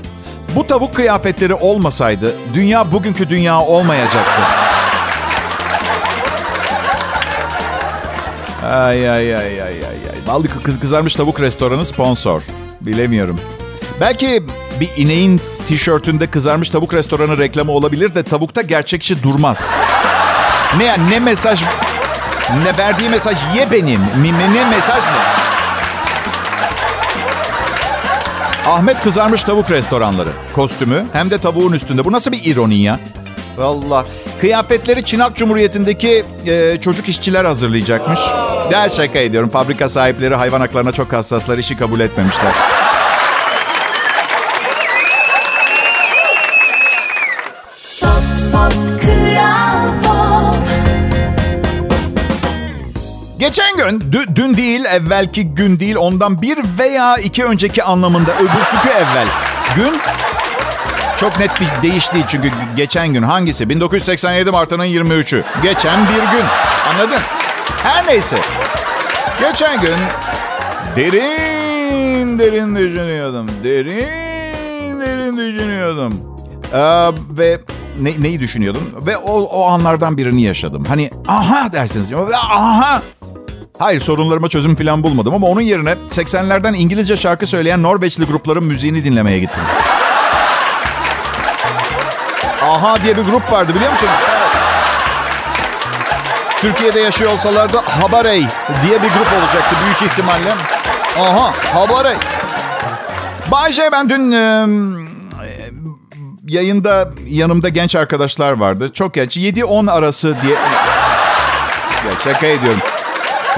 Bu 0.56 0.66
tavuk 0.66 0.94
kıyafetleri 0.94 1.54
olmasaydı 1.54 2.34
dünya 2.54 2.92
bugünkü 2.92 3.28
dünya 3.28 3.60
olmayacaktı. 3.60 4.42
Ay 8.62 9.10
ay 9.10 9.36
ay 9.36 9.62
ay 9.62 9.62
ay 9.62 10.10
ay. 10.12 10.26
Ballı 10.26 10.62
kız 10.62 10.80
kızarmış 10.80 11.14
tavuk 11.14 11.40
restoranı 11.40 11.86
sponsor. 11.86 12.42
Bilemiyorum. 12.80 13.40
Belki 14.00 14.42
bir 14.80 14.90
ineğin 14.96 15.40
tişörtünde 15.66 16.26
kızarmış 16.26 16.70
tavuk 16.70 16.94
restoranı 16.94 17.38
reklamı 17.38 17.72
olabilir 17.72 18.14
de 18.14 18.22
tavukta 18.22 18.62
gerçekçi 18.62 19.22
durmaz. 19.22 19.70
Ne 20.78 20.96
ne 21.10 21.20
mesaj 21.20 21.64
ne 22.50 22.78
verdiği 22.78 23.08
mesaj 23.08 23.36
ye 23.56 23.70
benim. 23.70 24.00
Mi, 24.00 24.32
ne 24.54 24.64
mesaj 24.64 25.04
mı? 25.04 25.18
Ahmet 28.66 29.00
kızarmış 29.00 29.44
tavuk 29.44 29.70
restoranları. 29.70 30.28
Kostümü 30.54 31.04
hem 31.12 31.30
de 31.30 31.38
tavuğun 31.38 31.72
üstünde. 31.72 32.04
Bu 32.04 32.12
nasıl 32.12 32.32
bir 32.32 32.44
ironi 32.44 32.82
ya? 32.82 33.00
Valla. 33.56 34.06
Kıyafetleri 34.40 35.04
Çınak 35.04 35.36
Cumhuriyeti'ndeki 35.36 36.24
e, 36.46 36.80
çocuk 36.80 37.08
işçiler 37.08 37.44
hazırlayacakmış. 37.44 38.20
Del 38.70 38.90
şaka 38.90 39.18
ediyorum. 39.18 39.48
Fabrika 39.48 39.88
sahipleri 39.88 40.34
hayvan 40.34 40.60
haklarına 40.60 40.92
çok 40.92 41.12
hassaslar. 41.12 41.58
işi 41.58 41.76
kabul 41.76 42.00
etmemişler. 42.00 42.52
Değil, 54.74 54.84
evvelki 54.84 55.54
gün 55.54 55.80
değil, 55.80 55.96
ondan 55.96 56.42
bir 56.42 56.58
veya 56.78 57.16
iki 57.16 57.44
önceki 57.44 57.82
anlamında, 57.82 58.34
öbürsükü 58.34 58.88
evvel. 58.88 59.26
Gün 59.76 60.00
çok 61.16 61.38
net 61.38 61.50
bir 61.60 61.88
değiş 61.88 62.12
değil 62.12 62.24
çünkü 62.28 62.50
geçen 62.76 63.08
gün 63.08 63.22
hangisi? 63.22 63.68
1987 63.68 64.50
Mart'ının 64.50 64.84
23'ü. 64.84 65.44
Geçen 65.62 66.08
bir 66.08 66.14
gün. 66.14 66.44
Anladın? 66.92 67.20
Her 67.82 68.06
neyse. 68.06 68.36
Geçen 69.40 69.80
gün 69.80 69.96
derin 70.96 72.38
derin 72.38 72.76
düşünüyordum. 72.76 73.50
Derin 73.64 75.00
derin 75.00 75.36
düşünüyordum. 75.36 76.14
Ee, 76.72 76.78
ve 77.38 77.58
ne, 78.00 78.12
neyi 78.22 78.40
düşünüyordum? 78.40 78.90
Ve 79.06 79.16
o, 79.16 79.40
o 79.40 79.66
anlardan 79.66 80.16
birini 80.16 80.42
yaşadım. 80.42 80.84
Hani 80.88 81.10
aha 81.28 81.72
dersiniz. 81.72 82.12
Ve 82.12 82.36
aha 82.36 83.02
Hayır 83.78 84.00
sorunlarıma 84.00 84.48
çözüm 84.48 84.76
falan 84.76 85.02
bulmadım 85.02 85.34
ama 85.34 85.46
onun 85.46 85.60
yerine 85.60 85.90
80'lerden 85.90 86.74
İngilizce 86.74 87.16
şarkı 87.16 87.46
söyleyen 87.46 87.82
Norveçli 87.82 88.24
grupların 88.24 88.64
müziğini 88.64 89.04
dinlemeye 89.04 89.38
gittim. 89.38 89.64
Aha 92.62 93.02
diye 93.02 93.16
bir 93.16 93.22
grup 93.22 93.52
vardı 93.52 93.74
biliyor 93.74 93.92
musunuz? 93.92 94.12
Türkiye'de 96.60 97.00
yaşıyor 97.00 97.32
olsalardı 97.32 97.78
Habarey 97.78 98.40
diye 98.82 99.02
bir 99.02 99.08
grup 99.08 99.32
olacaktı 99.42 99.76
büyük 99.84 100.12
ihtimalle. 100.12 100.54
Aha 101.18 101.52
Habarey. 101.74 102.16
Bayce 103.50 103.82
ben 103.92 104.10
dün 104.10 104.32
e, 104.32 104.66
yayında 106.48 107.10
yanımda 107.26 107.68
genç 107.68 107.96
arkadaşlar 107.96 108.52
vardı. 108.52 108.90
Çok 108.92 109.14
genç. 109.14 109.36
7-10 109.36 109.90
arası 109.90 110.36
diye... 110.42 110.54
Ya 110.54 112.18
şaka 112.24 112.46
ediyorum. 112.46 112.80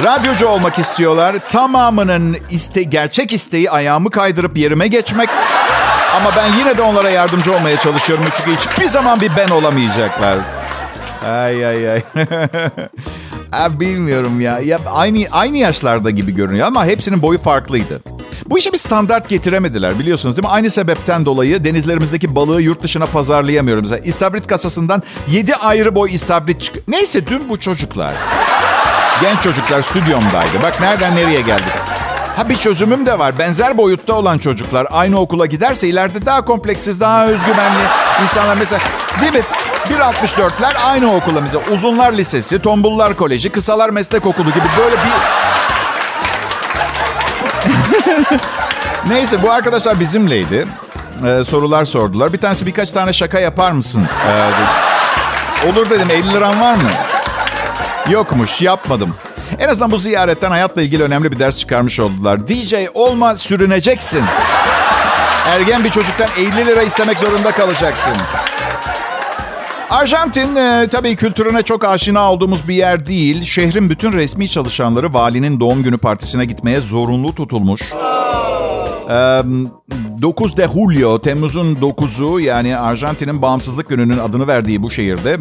Radyocu 0.05 0.47
olmak 0.47 0.79
istiyorlar. 0.79 1.37
Tamamının 1.51 2.37
iste 2.51 2.83
gerçek 2.83 3.33
isteği 3.33 3.71
ayağımı 3.71 4.11
kaydırıp 4.11 4.59
yerime 4.59 4.87
geçmek. 4.87 5.29
Ama 6.17 6.31
ben 6.37 6.59
yine 6.59 6.79
de 6.79 6.83
onlara 6.83 7.11
yardımcı 7.11 7.53
olmaya 7.53 7.77
çalışıyorum. 7.77 8.25
Çünkü 8.37 8.57
hiçbir 8.57 8.85
zaman 8.85 9.21
bir 9.21 9.31
ben 9.37 9.49
olamayacaklar. 9.49 10.39
Ay 11.25 11.67
ay 11.67 11.91
ay. 11.91 12.03
Abi 13.53 13.81
bilmiyorum 13.81 14.41
ya. 14.41 14.59
ya. 14.59 14.81
Aynı 14.93 15.19
aynı 15.33 15.57
yaşlarda 15.57 16.11
gibi 16.11 16.35
görünüyor 16.35 16.67
ama 16.67 16.87
hepsinin 16.87 17.23
boyu 17.23 17.43
farklıydı. 17.43 18.03
Bu 18.47 18.59
işe 18.59 18.73
bir 18.73 18.79
standart 18.79 19.29
getiremediler 19.29 19.99
biliyorsunuz 19.99 20.37
değil 20.37 20.45
mi? 20.45 20.53
Aynı 20.53 20.71
sebepten 20.71 21.25
dolayı 21.25 21.65
denizlerimizdeki 21.65 22.35
balığı 22.35 22.63
yurt 22.63 22.83
dışına 22.83 23.07
pazarlayamıyorum. 23.07 23.83
Mesela 23.83 23.99
istavrit 23.99 24.47
kasasından 24.47 25.03
7 25.29 25.55
ayrı 25.55 25.95
boy 25.95 26.15
istavrit 26.15 26.61
çık... 26.61 26.89
Neyse 26.89 27.27
dün 27.27 27.49
bu 27.49 27.61
çocuklar. 27.61 28.15
Genç 29.21 29.43
çocuklar 29.43 29.83
stüdyomdaydı. 29.83 30.63
Bak 30.63 30.81
nereden 30.81 31.17
nereye 31.17 31.41
geldik. 31.41 31.73
Ha 32.37 32.49
bir 32.49 32.57
çözümüm 32.57 33.07
de 33.07 33.19
var. 33.19 33.39
Benzer 33.39 33.79
boyutta 33.79 34.15
olan 34.15 34.39
çocuklar 34.39 34.87
aynı 34.91 35.21
okula 35.21 35.47
giderse 35.47 35.89
ileride 35.89 36.27
daha 36.27 36.45
kompleksiz, 36.45 37.01
daha 37.01 37.27
özgüvenli 37.27 37.83
insanlar 38.25 38.57
mesela 38.57 38.83
değil 39.21 39.33
mi? 39.33 39.41
1.64'ler 39.91 40.77
aynı 40.85 41.15
okula 41.15 41.41
mesela. 41.41 41.63
Uzunlar 41.75 42.13
Lisesi, 42.13 42.63
Tombullar 42.63 43.17
Koleji, 43.17 43.51
Kısalar 43.51 43.91
Meslek 43.91 44.27
Okulu 44.27 44.51
gibi 44.51 44.67
böyle 44.79 44.97
bir... 44.97 45.13
Neyse 49.09 49.43
bu 49.43 49.51
arkadaşlar 49.51 50.01
bizimleydi. 50.01 50.67
Ee, 51.27 51.45
sorular 51.45 51.85
sordular. 51.85 52.33
Bir 52.33 52.39
tanesi 52.39 52.67
birkaç 52.67 52.93
tane 52.93 53.13
şaka 53.13 53.39
yapar 53.41 53.71
mısın? 53.71 54.09
Ee. 54.29 54.51
Olur 55.69 55.91
dedim 55.91 56.09
50 56.11 56.35
liran 56.35 56.61
var 56.61 56.75
mı? 56.75 56.89
Yokmuş 58.11 58.63
yapmadım. 58.63 59.15
En 59.59 59.69
azından 59.69 59.91
bu 59.91 59.99
ziyaretten 59.99 60.51
hayatla 60.51 60.83
ilgili 60.83 61.03
önemli 61.03 61.33
bir 61.33 61.39
ders 61.39 61.59
çıkarmış 61.59 62.01
oldular. 62.01 62.49
DJ 62.49 62.75
olma 62.95 63.37
sürüneceksin. 63.37 64.25
Ergen 65.47 65.85
bir 65.85 65.91
çocuktan 65.91 66.29
50 66.39 66.67
lira 66.67 66.83
istemek 66.83 67.19
zorunda 67.19 67.53
kalacaksın. 67.53 68.13
Arjantin 69.91 70.57
e, 70.57 70.89
tabii 70.91 71.17
kültürüne 71.17 71.63
çok 71.63 71.85
aşina 71.85 72.33
olduğumuz 72.33 72.69
bir 72.69 72.75
yer 72.75 73.07
değil. 73.07 73.45
Şehrin 73.45 73.91
bütün 73.91 74.13
resmi 74.13 74.49
çalışanları 74.49 75.15
valinin 75.15 75.61
doğum 75.61 75.83
günü 75.83 75.99
partisine 75.99 76.45
gitmeye 76.45 76.81
zorunlu 76.81 77.35
tutulmuş. 77.35 77.83
9 80.23 80.57
de 80.57 80.69
Julio, 80.75 81.23
Temmuz'un 81.23 81.75
9'u 81.75 82.41
yani 82.41 82.77
Arjantin'in 82.77 83.43
bağımsızlık 83.43 83.89
gününün 83.89 84.19
adını 84.19 84.47
verdiği 84.47 84.83
bu 84.83 84.91
şehirde 84.91 85.37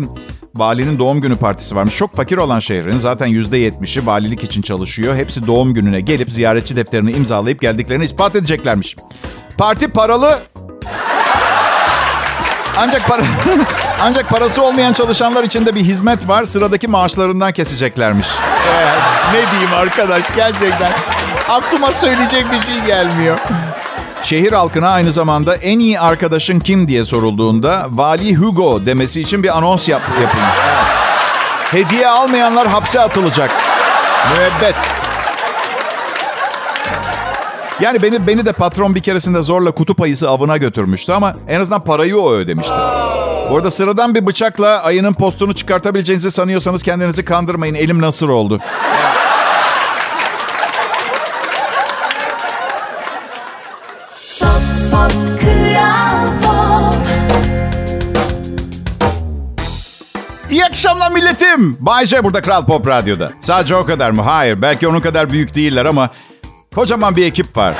valinin 0.55 0.99
doğum 0.99 1.21
günü 1.21 1.35
partisi 1.35 1.75
varmış. 1.75 1.95
Çok 1.97 2.15
fakir 2.15 2.37
olan 2.37 2.59
şehrin 2.59 2.97
zaten 2.97 3.27
%70'i 3.29 4.05
valilik 4.05 4.43
için 4.43 4.61
çalışıyor. 4.61 5.15
Hepsi 5.15 5.47
doğum 5.47 5.73
gününe 5.73 6.01
gelip 6.01 6.29
ziyaretçi 6.31 6.75
defterini 6.75 7.11
imzalayıp 7.11 7.61
geldiklerini 7.61 8.05
ispat 8.05 8.35
edeceklermiş. 8.35 8.95
Parti 9.57 9.87
paralı. 9.87 10.39
Ancak 12.77 13.07
para 13.07 13.23
ancak 14.01 14.29
parası 14.29 14.63
olmayan 14.63 14.93
çalışanlar 14.93 15.43
için 15.43 15.65
de 15.65 15.75
bir 15.75 15.81
hizmet 15.81 16.27
var. 16.27 16.45
Sıradaki 16.45 16.87
maaşlarından 16.87 17.51
keseceklermiş. 17.51 18.27
Ee, 18.67 18.85
ne 19.33 19.51
diyeyim 19.51 19.73
arkadaş 19.73 20.35
gerçekten. 20.35 20.91
Aklıma 21.49 21.91
söyleyecek 21.91 22.45
bir 22.51 22.59
şey 22.73 22.85
gelmiyor. 22.85 23.37
Şehir 24.21 24.53
halkına 24.53 24.89
aynı 24.89 25.11
zamanda 25.11 25.55
en 25.55 25.79
iyi 25.79 25.99
arkadaşın 25.99 26.59
kim 26.59 26.87
diye 26.87 27.03
sorulduğunda 27.03 27.87
Vali 27.89 28.35
Hugo 28.35 28.85
demesi 28.85 29.21
için 29.21 29.43
bir 29.43 29.57
anons 29.57 29.89
yap 29.89 30.01
yapılmış. 30.21 30.55
Hediye 31.71 32.07
almayanlar 32.07 32.67
hapse 32.67 32.99
atılacak. 32.99 33.51
Müebbet. 34.37 34.75
Yani 37.79 38.01
beni 38.01 38.27
beni 38.27 38.45
de 38.45 38.51
patron 38.51 38.95
bir 38.95 38.99
keresinde 38.99 39.41
zorla 39.41 39.71
kutup 39.71 40.01
ayısı 40.01 40.29
avına 40.29 40.57
götürmüştü 40.57 41.11
ama 41.11 41.33
en 41.47 41.61
azından 41.61 41.83
parayı 41.83 42.17
o 42.17 42.31
ödemişti. 42.31 42.75
Bu 43.49 43.55
arada 43.55 43.71
sıradan 43.71 44.15
bir 44.15 44.25
bıçakla 44.25 44.83
ayının 44.83 45.13
postunu 45.13 45.53
çıkartabileceğinizi 45.53 46.31
sanıyorsanız 46.31 46.83
kendinizi 46.83 47.25
kandırmayın. 47.25 47.75
Elim 47.75 48.01
nasır 48.01 48.29
oldu. 48.29 48.59
İyi 60.65 60.69
akşamlar 60.69 61.11
milletim. 61.11 61.77
Bay 61.79 62.05
J 62.05 62.23
burada 62.23 62.41
Kral 62.41 62.65
Pop 62.65 62.87
Radyo'da. 62.87 63.31
Sadece 63.39 63.75
o 63.75 63.85
kadar 63.85 64.09
mı? 64.09 64.21
Hayır. 64.21 64.61
Belki 64.61 64.87
onun 64.87 64.99
kadar 64.99 65.29
büyük 65.29 65.55
değiller 65.55 65.85
ama 65.85 66.09
kocaman 66.75 67.15
bir 67.15 67.25
ekip 67.25 67.57
var. 67.57 67.73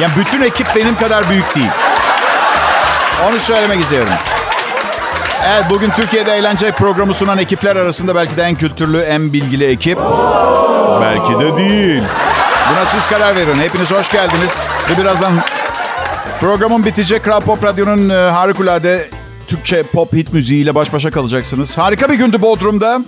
Yani 0.00 0.12
bütün 0.16 0.42
ekip 0.42 0.66
benim 0.76 0.96
kadar 0.96 1.30
büyük 1.30 1.54
değil. 1.54 1.70
Onu 3.28 3.40
söylemek 3.40 3.80
istiyorum. 3.80 4.12
Evet 5.46 5.64
bugün 5.70 5.90
Türkiye'de 5.90 6.32
eğlence 6.32 6.72
programı 6.72 7.14
sunan 7.14 7.38
ekipler 7.38 7.76
arasında 7.76 8.14
belki 8.14 8.36
de 8.36 8.42
en 8.42 8.54
kültürlü, 8.54 8.98
en 8.98 9.32
bilgili 9.32 9.64
ekip. 9.64 9.98
Belki 11.00 11.40
de 11.40 11.56
değil. 11.56 12.02
Buna 12.70 12.86
siz 12.86 13.06
karar 13.06 13.36
verin. 13.36 13.60
Hepiniz 13.60 13.90
hoş 13.90 14.10
geldiniz. 14.10 14.58
Ve 14.90 14.98
birazdan 15.02 15.32
programın 16.40 16.84
bitecek. 16.84 17.24
Kral 17.24 17.40
Pop 17.40 17.64
Radyo'nun 17.64 18.08
e, 18.08 18.14
harikulade 18.14 19.21
Türkçe 19.52 19.82
pop 19.82 20.12
hit 20.12 20.32
müziğiyle 20.32 20.74
baş 20.74 20.92
başa 20.92 21.10
kalacaksınız. 21.10 21.78
Harika 21.78 22.08
bir 22.08 22.14
gündü 22.14 22.42
Bodrum'da. 22.42 23.00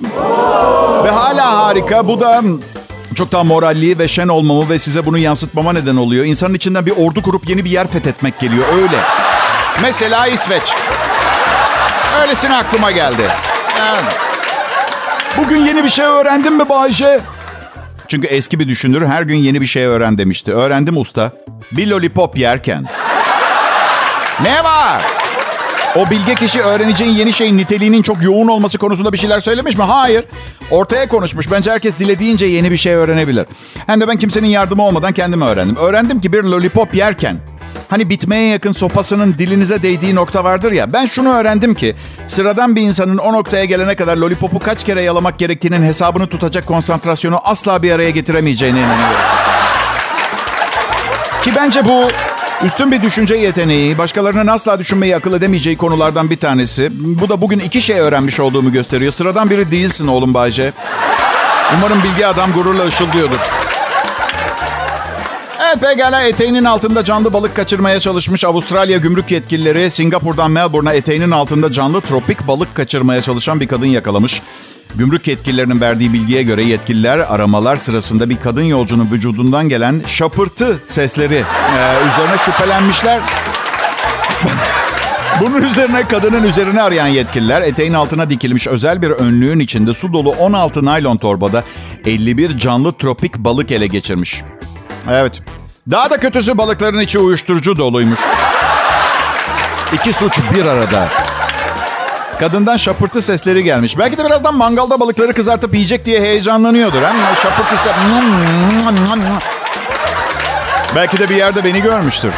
Ve 1.05 1.11
hala 1.11 1.59
harika. 1.59 2.09
Bu 2.09 2.21
da 2.21 2.43
çok 3.15 3.33
daha 3.33 3.45
moralli 3.45 3.99
ve 3.99 4.09
şen 4.09 4.29
olmamı 4.29 4.69
ve 4.69 4.79
size 4.79 5.07
bunu 5.07 5.19
yansıtmama 5.19 5.73
neden 5.73 5.97
oluyor. 5.97 6.25
İnsanın 6.25 6.55
içinden 6.55 6.87
bir 6.87 6.91
ordu 6.91 7.23
kurup 7.23 7.49
yeni 7.49 7.65
bir 7.65 7.71
yer 7.71 7.87
fethetmek 7.87 8.39
geliyor. 8.39 8.65
Öyle. 8.75 8.97
Mesela 9.83 10.27
İsveç. 10.27 10.63
Öylesine 12.23 12.57
aklıma 12.57 12.91
geldi. 12.91 13.29
Bugün 15.39 15.59
yeni 15.59 15.85
bir 15.85 15.89
şey 15.89 16.05
öğrendin 16.05 16.53
mi 16.53 16.69
Bayce? 16.69 17.21
Çünkü 18.09 18.29
eski 18.29 18.61
bir 18.61 18.69
düşünür 18.69 19.07
her 19.07 19.23
gün 19.23 19.37
yeni 19.37 19.61
bir 19.61 19.67
şey 19.67 19.85
öğren 19.85 20.19
demişti. 20.19 20.53
Öğrendim 20.53 20.97
usta. 20.97 21.33
Bir 21.73 21.87
lollipop 21.87 22.39
yerken. 22.39 22.87
Ne 24.43 24.65
var? 24.65 25.24
O 25.97 26.11
bilge 26.11 26.35
kişi 26.35 26.61
öğreneceğin 26.61 27.11
yeni 27.11 27.33
şeyin 27.33 27.59
niteliğinin 27.59 28.03
çok 28.03 28.23
yoğun 28.23 28.49
olması 28.49 28.79
konusunda 28.79 29.13
bir 29.13 29.19
şeyler 29.19 29.41
söylemiş 29.41 29.77
mi? 29.79 29.85
Hayır. 29.85 30.25
Ortaya 30.71 31.09
konuşmuş. 31.09 31.51
Bence 31.51 31.71
herkes 31.71 31.99
dilediğince 31.99 32.47
yeni 32.47 32.71
bir 32.71 32.77
şey 32.77 32.95
öğrenebilir. 32.95 33.47
Hem 33.87 34.01
de 34.01 34.09
ben 34.09 34.17
kimsenin 34.17 34.49
yardımı 34.49 34.83
olmadan 34.83 35.13
kendim 35.13 35.43
öğrendim. 35.43 35.77
Öğrendim 35.77 36.21
ki 36.21 36.33
bir 36.33 36.43
lollipop 36.43 36.95
yerken 36.95 37.37
Hani 37.91 38.11
bitmeye 38.11 38.49
yakın 38.49 38.73
sopasının 38.73 39.35
dilinize 39.39 39.83
değdiği 39.83 40.15
nokta 40.15 40.45
vardır 40.45 40.73
ya. 40.73 40.93
Ben 40.93 41.07
şunu 41.07 41.35
öğrendim 41.35 41.75
ki 41.75 41.95
sıradan 42.27 42.77
bir 42.77 42.83
insanın 42.83 43.19
o 43.19 43.33
noktaya 43.33 43.65
gelene 43.65 43.95
kadar 43.95 44.17
lollipopu 44.17 44.59
kaç 44.59 44.85
kere 44.85 45.03
yalamak 45.03 45.39
gerektiğinin 45.39 45.83
hesabını 45.83 46.27
tutacak 46.27 46.67
konsantrasyonu 46.67 47.39
asla 47.45 47.83
bir 47.83 47.93
araya 47.93 48.11
getiremeyeceğine 48.11 48.79
inanıyorum. 48.79 49.21
Ki 51.43 51.53
bence 51.57 51.85
bu 51.85 52.09
üstün 52.63 52.93
bir 52.93 53.03
düşünce 53.03 53.35
yeteneği, 53.35 53.99
başkalarının 53.99 54.47
asla 54.47 54.79
düşünmeyi 54.79 55.17
akıl 55.17 55.35
edemeyeceği 55.35 55.77
konulardan 55.77 56.31
bir 56.31 56.37
tanesi. 56.37 56.89
Bu 56.93 57.29
da 57.29 57.41
bugün 57.41 57.59
iki 57.59 57.83
şey 57.83 58.01
öğrenmiş 58.01 58.41
olduğumu 58.41 58.73
gösteriyor. 58.73 59.13
Sıradan 59.13 59.51
biri 59.51 59.71
değilsin 59.71 60.07
oğlum 60.07 60.35
Bayce. 60.35 60.73
Umarım 61.77 62.03
bilgi 62.03 62.27
adam 62.27 62.53
gururla 62.53 62.87
ışıldıyordur. 62.87 63.39
Evet 65.61 65.81
pekala 65.81 66.23
eteğinin 66.23 66.65
altında 66.65 67.05
canlı 67.05 67.33
balık 67.33 67.57
kaçırmaya 67.57 68.01
çalışmış 68.01 68.45
Avustralya 68.45 68.99
gümrük 68.99 69.31
yetkilileri 69.31 69.91
Singapur'dan 69.91 70.51
Melbourne'a 70.51 70.93
eteğinin 70.93 71.31
altında 71.31 71.73
canlı 71.73 72.01
tropik 72.01 72.49
balık 72.49 72.75
kaçırmaya 72.75 73.23
çalışan 73.23 73.61
bir 73.61 73.69
kadın 73.69 73.87
yakalamış. 73.87 74.43
Gümrük 74.95 75.29
yetkililerinin 75.29 75.81
verdiği 75.81 76.13
bilgiye 76.13 76.43
göre 76.43 76.65
yetkililer 76.65 77.19
aramalar 77.19 77.77
sırasında 77.77 78.31
bir 78.31 78.37
kadın 78.37 78.63
yolcunun 78.63 79.11
vücudundan 79.13 79.69
gelen 79.69 80.03
şapırtı 80.07 80.81
sesleri 80.87 81.35
e, 81.35 82.09
üzerine 82.09 82.39
şüphelenmişler. 82.45 83.21
Bunun 85.41 85.63
üzerine 85.63 86.09
kadının 86.09 86.45
üzerine 86.45 86.83
arayan 86.83 87.07
yetkililer 87.07 87.63
eteğin 87.63 87.93
altına 87.93 88.31
dikilmiş 88.31 88.67
özel 88.67 89.03
bir 89.03 89.11
önlüğün 89.11 89.59
içinde 89.59 89.95
su 89.95 90.13
dolu 90.13 90.31
16 90.31 90.85
naylon 90.85 91.17
torbada 91.17 91.65
51 92.07 92.59
canlı 92.59 92.93
tropik 92.93 93.37
balık 93.37 93.71
ele 93.71 93.87
geçirmiş. 93.87 94.43
Evet. 95.11 95.43
Daha 95.91 96.11
da 96.11 96.21
kötüsü 96.21 96.59
balıkların 96.59 97.01
içi 97.01 97.19
uyuşturucu 97.19 97.77
doluymuş. 97.77 98.21
İki 99.93 100.13
suç 100.13 100.41
bir 100.55 100.65
arada. 100.65 101.09
Kadından 102.39 102.77
şapırtı 102.77 103.23
sesleri 103.23 103.65
gelmiş. 103.65 103.99
Belki 103.99 104.19
de 104.19 104.25
birazdan 104.25 104.55
mangalda 104.55 105.01
balıkları 105.01 105.35
kızartıp 105.35 105.75
yiyecek 105.75 106.05
diye 106.05 106.21
heyecanlanıyordur. 106.21 107.03
Hem 107.03 107.17
şapırtı 107.43 107.77
ses... 107.77 107.93
Belki 110.97 111.19
de 111.19 111.29
bir 111.29 111.37
yerde 111.37 111.65
beni 111.65 111.83
görmüştür. 111.83 112.33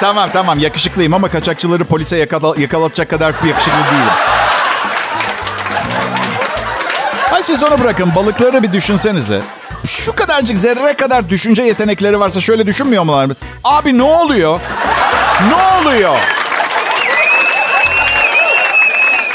Tamam 0.00 0.30
tamam 0.32 0.58
yakışıklıyım 0.58 1.14
ama 1.14 1.28
kaçakçıları 1.28 1.84
polise 1.84 2.16
yakala, 2.16 2.54
yakalatacak 2.58 3.10
kadar 3.10 3.34
yakışıklı 3.46 3.72
değilim. 3.72 4.12
Ay 7.32 7.42
siz 7.42 7.62
onu 7.62 7.80
bırakın 7.80 8.12
balıkları 8.16 8.62
bir 8.62 8.72
düşünsenize. 8.72 9.40
Şu 9.86 10.14
kadarcık 10.14 10.56
zerre 10.56 10.94
kadar 10.94 11.28
düşünce 11.28 11.62
yetenekleri 11.62 12.20
varsa 12.20 12.40
şöyle 12.40 12.66
düşünmüyor 12.66 13.02
mular? 13.02 13.30
Abi 13.64 13.98
ne 13.98 14.02
oluyor? 14.02 14.60
Ne 15.48 15.54
oluyor? 15.54 16.16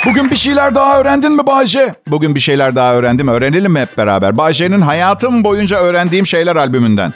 Bugün 0.06 0.32
bir 0.32 0.36
şeyler 0.36 0.76
daha 0.76 1.00
öğrendin 1.00 1.32
mi 1.32 1.48
Bayce? 1.48 1.94
Bugün 2.08 2.36
bir 2.36 2.40
şeyler 2.40 2.76
daha 2.76 2.94
öğrendim. 2.94 3.28
Öğrenelim 3.28 3.72
mi 3.72 3.80
hep 3.80 3.98
beraber? 3.98 4.38
Bayce'nin 4.38 4.82
hayatım 4.82 5.44
boyunca 5.44 5.78
öğrendiğim 5.78 6.26
şeyler 6.26 6.56
albümünden. 6.56 7.14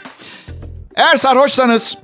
Eğer 0.95 1.15
sarhoşsanız 1.15 1.97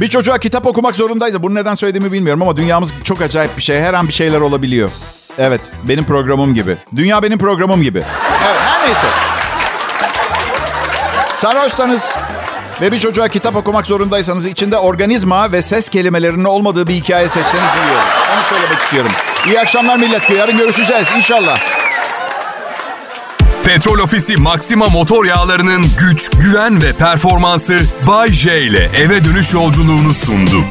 bir 0.00 0.08
çocuğa 0.08 0.38
kitap 0.38 0.66
okumak 0.66 0.96
zorundayız. 0.96 1.42
Bunu 1.42 1.54
neden 1.54 1.74
söylediğimi 1.74 2.12
bilmiyorum 2.12 2.42
ama 2.42 2.56
dünyamız 2.56 2.92
çok 3.04 3.20
acayip 3.22 3.56
bir 3.56 3.62
şey. 3.62 3.80
Her 3.80 3.94
an 3.94 4.08
bir 4.08 4.12
şeyler 4.12 4.40
olabiliyor. 4.40 4.90
Evet, 5.38 5.60
benim 5.88 6.04
programım 6.04 6.54
gibi. 6.54 6.76
Dünya 6.96 7.22
benim 7.22 7.38
programım 7.38 7.82
gibi. 7.82 7.98
Evet, 8.46 8.60
her 8.60 8.86
neyse. 8.86 9.06
Sarhoşsanız 11.34 12.16
ve 12.80 12.92
bir 12.92 12.98
çocuğa 12.98 13.28
kitap 13.28 13.56
okumak 13.56 13.86
zorundaysanız 13.86 14.46
içinde 14.46 14.76
organizma 14.76 15.52
ve 15.52 15.62
ses 15.62 15.88
kelimelerinin 15.88 16.44
olmadığı 16.44 16.86
bir 16.86 16.94
hikaye 16.94 17.28
seçseniz 17.28 17.70
iyi 17.74 17.92
olur. 17.92 18.02
Onu 18.34 18.42
söylemek 18.48 18.78
istiyorum. 18.78 19.12
İyi 19.46 19.60
akşamlar 19.60 19.96
millet. 19.96 20.30
Yarın 20.30 20.58
görüşeceğiz 20.58 21.08
inşallah. 21.16 21.58
Petrol 23.64 23.98
Ofisi 23.98 24.36
Maxima 24.36 24.86
motor 24.86 25.24
yağlarının 25.24 25.84
güç, 25.98 26.30
güven 26.30 26.82
ve 26.82 26.92
performansı 26.92 27.78
Bay 28.06 28.32
J 28.32 28.62
ile 28.62 28.90
eve 28.96 29.24
dönüş 29.24 29.54
yolculuğunu 29.54 30.14
sundu. 30.14 30.64